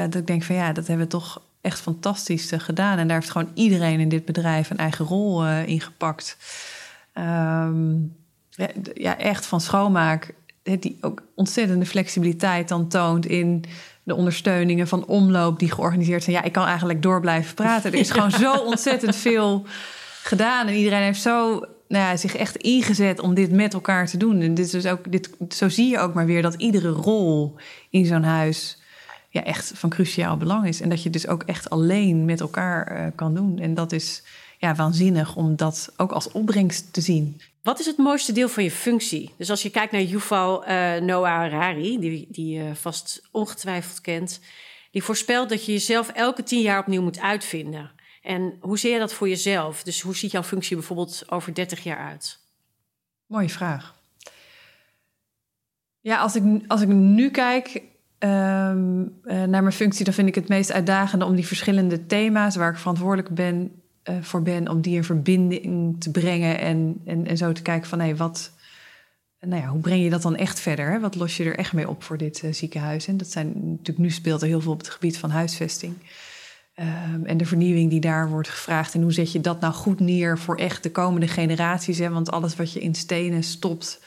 Dat 0.02 0.14
ik 0.14 0.26
denk 0.26 0.42
van 0.42 0.54
ja, 0.54 0.72
dat 0.72 0.86
hebben 0.86 1.06
we 1.06 1.12
toch 1.12 1.42
echt 1.60 1.80
fantastisch 1.80 2.52
gedaan. 2.56 2.98
En 2.98 3.06
daar 3.08 3.16
heeft 3.18 3.30
gewoon 3.30 3.50
iedereen 3.54 4.00
in 4.00 4.08
dit 4.08 4.24
bedrijf 4.24 4.70
een 4.70 4.76
eigen 4.76 5.04
rol 5.04 5.46
in 5.46 5.80
gepakt. 5.80 6.36
Um, 7.14 8.16
ja, 8.94 9.18
echt 9.18 9.46
van 9.46 9.60
schoonmaak, 9.60 10.34
die 10.62 10.98
ook 11.00 11.22
ontzettende 11.34 11.86
flexibiliteit 11.86 12.68
dan 12.68 12.88
toont 12.88 13.26
in 13.26 13.64
de 14.02 14.14
ondersteuningen 14.14 14.88
van 14.88 15.06
omloop 15.06 15.58
die 15.58 15.70
georganiseerd 15.70 16.22
zijn. 16.22 16.36
Ja, 16.36 16.42
ik 16.42 16.52
kan 16.52 16.66
eigenlijk 16.66 17.02
door 17.02 17.20
blijven 17.20 17.54
praten. 17.54 17.92
Er 17.92 17.98
is 17.98 18.10
gewoon 18.20 18.30
zo 18.30 18.54
ontzettend 18.54 19.16
veel 19.16 19.66
gedaan. 20.22 20.66
En 20.66 20.74
iedereen 20.74 21.02
heeft 21.02 21.20
zo 21.20 21.64
nou 21.88 22.04
ja, 22.04 22.16
zich 22.16 22.36
echt 22.36 22.56
ingezet 22.56 23.20
om 23.20 23.34
dit 23.34 23.50
met 23.50 23.74
elkaar 23.74 24.06
te 24.06 24.16
doen. 24.16 24.40
En 24.40 24.54
dit 24.54 24.74
is 24.74 24.86
ook, 24.86 25.12
dit, 25.12 25.30
zo 25.48 25.68
zie 25.68 25.88
je 25.88 25.98
ook 25.98 26.14
maar 26.14 26.26
weer 26.26 26.42
dat 26.42 26.54
iedere 26.54 26.88
rol 26.88 27.56
in 27.90 28.06
zo'n 28.06 28.22
huis 28.22 28.79
ja, 29.32 29.44
echt 29.44 29.72
van 29.74 29.90
cruciaal 29.90 30.36
belang 30.36 30.66
is. 30.66 30.80
En 30.80 30.88
dat 30.88 31.02
je 31.02 31.10
dus 31.10 31.26
ook 31.26 31.42
echt 31.42 31.70
alleen 31.70 32.24
met 32.24 32.40
elkaar 32.40 33.00
uh, 33.00 33.06
kan 33.14 33.34
doen. 33.34 33.58
En 33.58 33.74
dat 33.74 33.92
is 33.92 34.22
ja, 34.58 34.74
waanzinnig 34.74 35.36
om 35.36 35.56
dat 35.56 35.92
ook 35.96 36.12
als 36.12 36.30
opbrengst 36.30 36.92
te 36.92 37.00
zien. 37.00 37.40
Wat 37.62 37.80
is 37.80 37.86
het 37.86 37.96
mooiste 37.96 38.32
deel 38.32 38.48
van 38.48 38.64
je 38.64 38.70
functie? 38.70 39.34
Dus 39.36 39.50
als 39.50 39.62
je 39.62 39.70
kijkt 39.70 39.92
naar 39.92 40.02
Yuval 40.02 40.68
uh, 40.68 40.96
Noah 40.96 41.28
Harari, 41.28 41.98
die, 41.98 42.26
die 42.30 42.58
je 42.58 42.74
vast 42.74 43.22
ongetwijfeld 43.30 44.00
kent, 44.00 44.40
die 44.90 45.02
voorspelt 45.02 45.48
dat 45.48 45.64
je 45.64 45.72
jezelf 45.72 46.08
elke 46.08 46.42
tien 46.42 46.60
jaar 46.60 46.80
opnieuw 46.80 47.02
moet 47.02 47.20
uitvinden. 47.20 47.90
En 48.22 48.56
hoe 48.60 48.78
zie 48.78 48.90
je 48.90 48.98
dat 48.98 49.12
voor 49.12 49.28
jezelf? 49.28 49.82
Dus 49.82 50.00
hoe 50.00 50.16
ziet 50.16 50.30
jouw 50.30 50.42
functie 50.42 50.76
bijvoorbeeld 50.76 51.24
over 51.26 51.54
30 51.54 51.82
jaar 51.82 51.98
uit? 51.98 52.38
Mooie 53.26 53.48
vraag. 53.48 53.98
Ja, 56.00 56.18
als 56.18 56.34
ik, 56.34 56.42
als 56.66 56.80
ik 56.80 56.88
nu 56.88 57.30
kijk 57.30 57.82
um, 58.24 59.12
naar 59.24 59.62
mijn 59.62 59.72
functie, 59.72 60.04
dan 60.04 60.14
vind 60.14 60.28
ik 60.28 60.34
het 60.34 60.48
meest 60.48 60.72
uitdagende 60.72 61.24
om 61.24 61.34
die 61.34 61.46
verschillende 61.46 62.06
thema's 62.06 62.56
waar 62.56 62.70
ik 62.70 62.78
verantwoordelijk 62.78 63.34
ben 63.34 63.70
uh, 64.04 64.14
voor 64.20 64.42
ben 64.42 64.68
om 64.68 64.80
die 64.80 64.96
in 64.96 65.04
verbinding 65.04 66.00
te 66.00 66.10
brengen 66.10 66.58
en, 66.58 67.00
en, 67.04 67.26
en 67.26 67.36
zo 67.36 67.52
te 67.52 67.62
kijken 67.62 67.88
van 67.88 68.00
hé, 68.00 68.16
wat, 68.16 68.52
nou 69.40 69.62
ja, 69.62 69.68
hoe 69.68 69.80
breng 69.80 70.02
je 70.02 70.10
dat 70.10 70.22
dan 70.22 70.36
echt 70.36 70.60
verder? 70.60 70.90
Hè? 70.90 71.00
Wat 71.00 71.14
los 71.14 71.36
je 71.36 71.44
er 71.44 71.58
echt 71.58 71.72
mee 71.72 71.88
op 71.88 72.02
voor 72.02 72.16
dit 72.16 72.42
uh, 72.44 72.52
ziekenhuis? 72.52 73.06
En 73.06 73.16
dat 73.16 73.28
zijn 73.28 73.52
natuurlijk 73.54 73.98
nu 73.98 74.10
speelt 74.10 74.42
er 74.42 74.48
heel 74.48 74.60
veel 74.60 74.72
op 74.72 74.78
het 74.78 74.90
gebied 74.90 75.18
van 75.18 75.30
huisvesting. 75.30 75.94
Um, 76.80 77.24
en 77.24 77.36
de 77.36 77.46
vernieuwing 77.46 77.90
die 77.90 78.00
daar 78.00 78.28
wordt 78.28 78.48
gevraagd. 78.48 78.94
En 78.94 79.02
hoe 79.02 79.12
zet 79.12 79.32
je 79.32 79.40
dat 79.40 79.60
nou 79.60 79.72
goed 79.72 80.00
neer 80.00 80.38
voor 80.38 80.56
echt 80.56 80.82
de 80.82 80.90
komende 80.90 81.28
generaties? 81.28 81.98
Hè? 81.98 82.10
Want 82.10 82.30
alles 82.30 82.56
wat 82.56 82.72
je 82.72 82.80
in 82.80 82.94
stenen 82.94 83.42
stopt, 83.42 84.00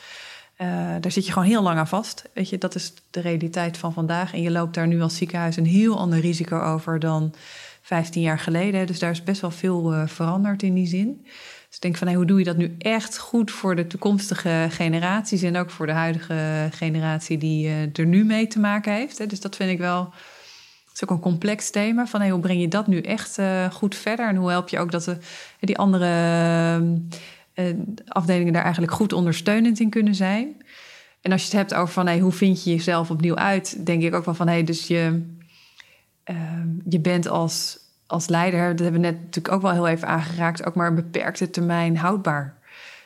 uh, 0.57 0.67
daar 0.99 1.11
zit 1.11 1.25
je 1.25 1.31
gewoon 1.31 1.47
heel 1.47 1.61
lang 1.61 1.77
aan 1.77 1.87
vast. 1.87 2.29
Weet 2.33 2.49
je, 2.49 2.57
dat 2.57 2.75
is 2.75 2.93
de 3.09 3.19
realiteit 3.19 3.77
van 3.77 3.93
vandaag. 3.93 4.33
En 4.33 4.41
je 4.41 4.51
loopt 4.51 4.73
daar 4.73 4.87
nu 4.87 5.01
als 5.01 5.17
ziekenhuis 5.17 5.55
een 5.55 5.65
heel 5.65 5.97
ander 5.97 6.19
risico 6.19 6.59
over 6.59 6.99
dan 6.99 7.33
15 7.81 8.21
jaar 8.21 8.39
geleden. 8.39 8.87
Dus 8.87 8.99
daar 8.99 9.11
is 9.11 9.23
best 9.23 9.41
wel 9.41 9.51
veel 9.51 9.93
uh, 9.93 10.07
veranderd 10.07 10.63
in 10.63 10.73
die 10.73 10.87
zin. 10.87 11.21
Dus 11.67 11.75
ik 11.75 11.81
denk 11.81 11.97
van 11.97 12.07
hey, 12.07 12.15
hoe 12.15 12.25
doe 12.25 12.39
je 12.39 12.45
dat 12.45 12.57
nu 12.57 12.75
echt 12.77 13.17
goed 13.17 13.51
voor 13.51 13.75
de 13.75 13.87
toekomstige 13.87 14.67
generaties 14.69 15.41
en 15.41 15.57
ook 15.57 15.69
voor 15.69 15.85
de 15.85 15.91
huidige 15.91 16.67
generatie 16.71 17.37
die 17.37 17.67
uh, 17.67 17.97
er 17.97 18.05
nu 18.05 18.23
mee 18.25 18.47
te 18.47 18.59
maken 18.59 18.93
heeft. 18.93 19.17
Hè? 19.17 19.25
Dus 19.25 19.39
dat 19.39 19.55
vind 19.55 19.69
ik 19.69 19.77
wel. 19.77 20.03
Dat 20.85 21.01
is 21.01 21.03
ook 21.03 21.09
een 21.09 21.31
complex 21.31 21.69
thema. 21.69 22.07
Van 22.07 22.19
hey, 22.21 22.29
hoe 22.29 22.39
breng 22.39 22.61
je 22.61 22.67
dat 22.67 22.87
nu 22.87 22.99
echt 22.99 23.39
goed 23.71 23.95
verder? 23.95 24.27
En 24.27 24.35
hoe 24.35 24.49
help 24.49 24.69
je 24.69 24.79
ook 24.79 24.91
dat 24.91 25.03
de, 25.03 25.17
die 25.59 25.77
andere 25.77 26.09
afdelingen 28.07 28.53
daar 28.53 28.63
eigenlijk 28.63 28.93
goed 28.93 29.13
ondersteunend 29.13 29.79
in 29.79 29.89
kunnen 29.89 30.15
zijn? 30.15 30.55
En 31.21 31.31
als 31.31 31.41
je 31.41 31.47
het 31.47 31.57
hebt 31.57 31.73
over 31.73 31.93
van 31.93 32.07
hey, 32.07 32.19
hoe 32.19 32.31
vind 32.31 32.63
je 32.63 32.69
jezelf 32.69 33.11
opnieuw 33.11 33.35
uit, 33.35 33.85
denk 33.85 34.03
ik 34.03 34.13
ook 34.13 34.25
wel 34.25 34.33
van 34.33 34.47
hey, 34.47 34.63
dus 34.63 34.87
je 34.87 35.21
Ehm, 36.23 36.67
je 36.89 36.99
bent 36.99 37.27
als, 37.27 37.77
als 38.07 38.27
leider, 38.27 38.69
dat 38.69 38.79
hebben 38.79 39.01
we 39.01 39.07
net 39.07 39.19
natuurlijk 39.19 39.53
ook 39.53 39.61
wel 39.61 39.71
heel 39.71 39.87
even 39.87 40.07
aangeraakt, 40.07 40.65
ook 40.65 40.75
maar 40.75 40.87
een 40.87 40.95
beperkte 40.95 41.49
termijn 41.49 41.97
houdbaar. 41.97 42.61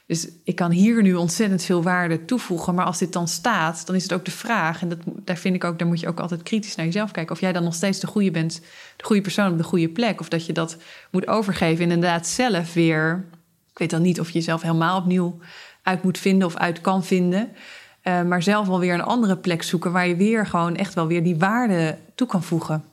Dus 0.05 0.27
ik 0.43 0.55
kan 0.55 0.71
hier 0.71 1.01
nu 1.01 1.13
ontzettend 1.13 1.63
veel 1.63 1.83
waarde 1.83 2.25
toevoegen. 2.25 2.75
Maar 2.75 2.85
als 2.85 2.97
dit 2.97 3.13
dan 3.13 3.27
staat, 3.27 3.85
dan 3.85 3.95
is 3.95 4.03
het 4.03 4.13
ook 4.13 4.25
de 4.25 4.31
vraag. 4.31 4.81
En 4.81 4.89
dat, 4.89 4.99
daar 5.05 5.37
vind 5.37 5.55
ik 5.55 5.63
ook, 5.63 5.79
daar 5.79 5.87
moet 5.87 5.99
je 5.99 6.07
ook 6.07 6.19
altijd 6.19 6.43
kritisch 6.43 6.75
naar 6.75 6.85
jezelf 6.85 7.11
kijken. 7.11 7.35
Of 7.35 7.41
jij 7.41 7.53
dan 7.53 7.63
nog 7.63 7.73
steeds 7.73 7.99
de 7.99 8.07
goede 8.07 8.31
bent, 8.31 8.61
de 8.97 9.03
goede 9.03 9.21
persoon 9.21 9.51
op 9.51 9.57
de 9.57 9.63
goede 9.63 9.89
plek. 9.89 10.19
Of 10.19 10.29
dat 10.29 10.45
je 10.45 10.53
dat 10.53 10.77
moet 11.11 11.27
overgeven. 11.27 11.85
En 11.85 11.91
inderdaad 11.91 12.27
zelf 12.27 12.73
weer. 12.73 13.25
Ik 13.77 13.83
weet 13.83 13.91
dan 13.91 14.01
niet 14.01 14.19
of 14.19 14.27
je 14.27 14.33
jezelf 14.33 14.61
helemaal 14.61 14.99
opnieuw 14.99 15.37
uit 15.81 16.03
moet 16.03 16.17
vinden 16.17 16.47
of 16.47 16.55
uit 16.55 16.81
kan 16.81 17.03
vinden. 17.03 17.49
Uh, 18.03 18.23
maar 18.23 18.43
zelf 18.43 18.67
wel 18.67 18.79
weer 18.79 18.93
een 18.93 19.01
andere 19.01 19.37
plek 19.37 19.63
zoeken 19.63 19.91
waar 19.91 20.07
je 20.07 20.15
weer 20.15 20.45
gewoon 20.45 20.75
echt 20.75 20.93
wel 20.93 21.07
weer 21.07 21.23
die 21.23 21.37
waarde 21.37 21.97
toe 22.15 22.27
kan 22.27 22.43
voegen. 22.43 22.83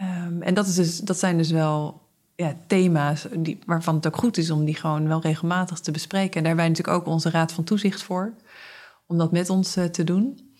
Um, 0.00 0.42
en 0.42 0.54
dat, 0.54 0.66
is 0.66 0.74
dus, 0.74 0.98
dat 0.98 1.18
zijn 1.18 1.36
dus 1.36 1.50
wel 1.50 2.02
ja, 2.36 2.56
thema's 2.66 3.26
die, 3.36 3.58
waarvan 3.66 3.94
het 3.94 4.06
ook 4.06 4.16
goed 4.16 4.36
is 4.36 4.50
om 4.50 4.64
die 4.64 4.74
gewoon 4.74 5.08
wel 5.08 5.20
regelmatig 5.20 5.80
te 5.80 5.90
bespreken. 5.90 6.36
En 6.36 6.44
daar 6.44 6.56
wij 6.56 6.68
natuurlijk 6.68 6.96
ook 6.96 7.06
onze 7.06 7.30
Raad 7.30 7.52
van 7.52 7.64
Toezicht 7.64 8.02
voor, 8.02 8.32
om 9.06 9.18
dat 9.18 9.32
met 9.32 9.50
ons 9.50 9.76
uh, 9.76 9.84
te 9.84 10.04
doen. 10.04 10.52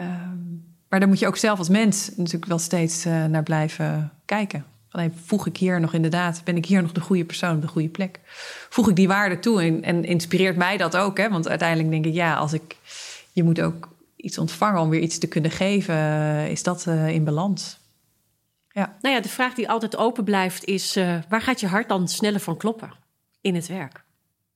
Um, 0.00 0.64
maar 0.88 1.00
daar 1.00 1.08
moet 1.08 1.18
je 1.18 1.26
ook 1.26 1.36
zelf 1.36 1.58
als 1.58 1.68
mens 1.68 2.10
natuurlijk 2.16 2.46
wel 2.46 2.58
steeds 2.58 3.06
uh, 3.06 3.24
naar 3.24 3.42
blijven 3.42 4.12
kijken. 4.24 4.64
Voeg 5.24 5.46
ik 5.46 5.56
hier 5.56 5.80
nog 5.80 5.94
inderdaad, 5.94 6.40
ben 6.44 6.56
ik 6.56 6.66
hier 6.66 6.82
nog 6.82 6.92
de 6.92 7.00
goede 7.00 7.24
persoon 7.24 7.54
op 7.54 7.60
de 7.60 7.68
goede 7.68 7.88
plek? 7.88 8.20
Voeg 8.68 8.88
ik 8.88 8.96
die 8.96 9.08
waarde 9.08 9.38
toe 9.38 9.62
en, 9.62 9.82
en 9.82 10.04
inspireert 10.04 10.56
mij 10.56 10.76
dat 10.76 10.96
ook? 10.96 11.18
Hè? 11.18 11.28
Want 11.28 11.48
uiteindelijk 11.48 11.90
denk 11.90 12.04
ik, 12.04 12.14
ja, 12.14 12.34
als 12.34 12.52
ik, 12.52 12.76
je 13.32 13.42
moet 13.42 13.60
ook 13.60 13.88
iets 14.16 14.38
ontvangen 14.38 14.80
om 14.80 14.88
weer 14.88 15.00
iets 15.00 15.18
te 15.18 15.26
kunnen 15.26 15.50
geven, 15.50 15.96
is 16.50 16.62
dat 16.62 16.84
uh, 16.88 17.08
in 17.08 17.24
balans 17.24 17.78
Ja. 18.70 18.96
Nou 19.00 19.14
ja, 19.14 19.20
de 19.20 19.28
vraag 19.28 19.54
die 19.54 19.70
altijd 19.70 19.96
open 19.96 20.24
blijft 20.24 20.64
is: 20.64 20.96
uh, 20.96 21.16
waar 21.28 21.42
gaat 21.42 21.60
je 21.60 21.66
hart 21.66 21.88
dan 21.88 22.08
sneller 22.08 22.40
van 22.40 22.56
kloppen 22.56 22.90
in 23.40 23.54
het 23.54 23.66
werk? 23.66 24.06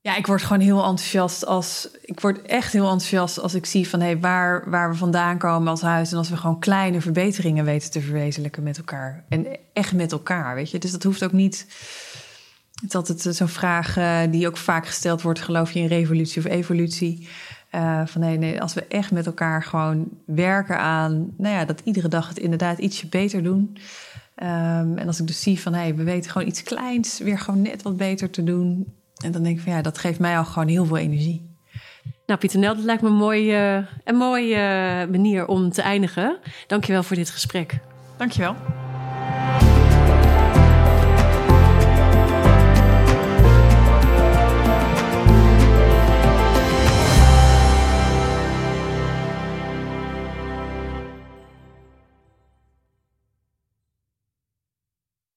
Ja, 0.03 0.17
ik 0.17 0.27
word 0.27 0.43
gewoon 0.43 0.63
heel 0.63 0.85
enthousiast 0.85 1.47
als. 1.47 1.89
Ik 2.01 2.21
word 2.21 2.43
echt 2.43 2.73
heel 2.73 2.91
enthousiast 2.91 3.41
als 3.41 3.55
ik 3.55 3.67
zie 3.67 3.89
van 3.89 4.01
hé, 4.01 4.19
waar, 4.19 4.71
waar 4.71 4.91
we 4.91 4.97
vandaan 4.97 5.39
komen 5.39 5.69
als 5.69 5.81
huis. 5.81 6.13
En 6.13 6.19
als 6.19 6.29
we 6.29 6.37
gewoon 6.37 6.59
kleine 6.59 7.01
verbeteringen 7.01 7.65
weten 7.65 7.91
te 7.91 8.01
verwezenlijken 8.01 8.63
met 8.63 8.77
elkaar. 8.77 9.25
En 9.29 9.47
echt 9.73 9.93
met 9.93 10.13
elkaar, 10.13 10.55
weet 10.55 10.71
je. 10.71 10.79
Dus 10.79 10.91
dat 10.91 11.03
hoeft 11.03 11.25
ook 11.25 11.33
niet. 11.33 11.67
Het 12.81 12.89
is 12.89 12.95
altijd 12.95 13.37
zo'n 13.37 13.49
vraag 13.49 13.97
uh, 13.99 14.21
die 14.31 14.47
ook 14.47 14.57
vaak 14.57 14.87
gesteld 14.87 15.23
wordt: 15.23 15.41
geloof 15.41 15.73
je 15.73 15.81
in 15.81 15.87
revolutie 15.87 16.45
of 16.45 16.51
evolutie? 16.51 17.29
Uh, 17.75 18.07
van 18.07 18.21
nee, 18.21 18.39
nee, 18.39 18.61
als 18.61 18.75
we 18.75 18.87
echt 18.87 19.11
met 19.11 19.27
elkaar 19.27 19.63
gewoon 19.63 20.09
werken 20.25 20.79
aan, 20.79 21.35
nou 21.37 21.55
ja, 21.55 21.65
dat 21.65 21.81
iedere 21.85 22.09
dag 22.09 22.29
het 22.29 22.39
inderdaad 22.39 22.79
ietsje 22.79 23.07
beter 23.07 23.43
doen. 23.43 23.77
Um, 24.43 24.99
en 24.99 25.07
als 25.07 25.21
ik 25.21 25.27
dus 25.27 25.43
zie 25.43 25.61
van 25.61 25.73
hé, 25.75 25.81
hey, 25.81 25.95
we 25.95 26.03
weten 26.03 26.31
gewoon 26.31 26.49
iets 26.49 26.63
kleins 26.63 27.19
weer 27.19 27.39
gewoon 27.39 27.63
net 27.63 27.83
wat 27.83 27.97
beter 27.97 28.31
te 28.31 28.45
doen. 28.45 28.95
En 29.23 29.33
dan 29.33 29.43
denk 29.43 29.57
ik 29.57 29.63
van 29.63 29.73
ja, 29.73 29.83
dat 29.83 29.99
geeft 29.99 30.19
mij 30.19 30.37
al 30.37 30.45
gewoon 30.45 30.69
heel 30.69 30.85
veel 30.85 30.97
energie. 30.97 31.51
Nou, 32.27 32.41
Pieter 32.41 32.59
Nel, 32.59 32.75
dat 32.75 32.85
lijkt 32.85 33.03
me 33.03 33.09
een 33.09 33.15
mooie, 33.15 33.87
een 34.05 34.17
mooie 34.17 34.57
manier 35.11 35.47
om 35.47 35.71
te 35.71 35.83
eindigen. 35.83 36.39
Dankjewel 36.67 37.03
voor 37.03 37.17
dit 37.17 37.31
gesprek. 37.31 37.79
Dankjewel. 38.17 38.82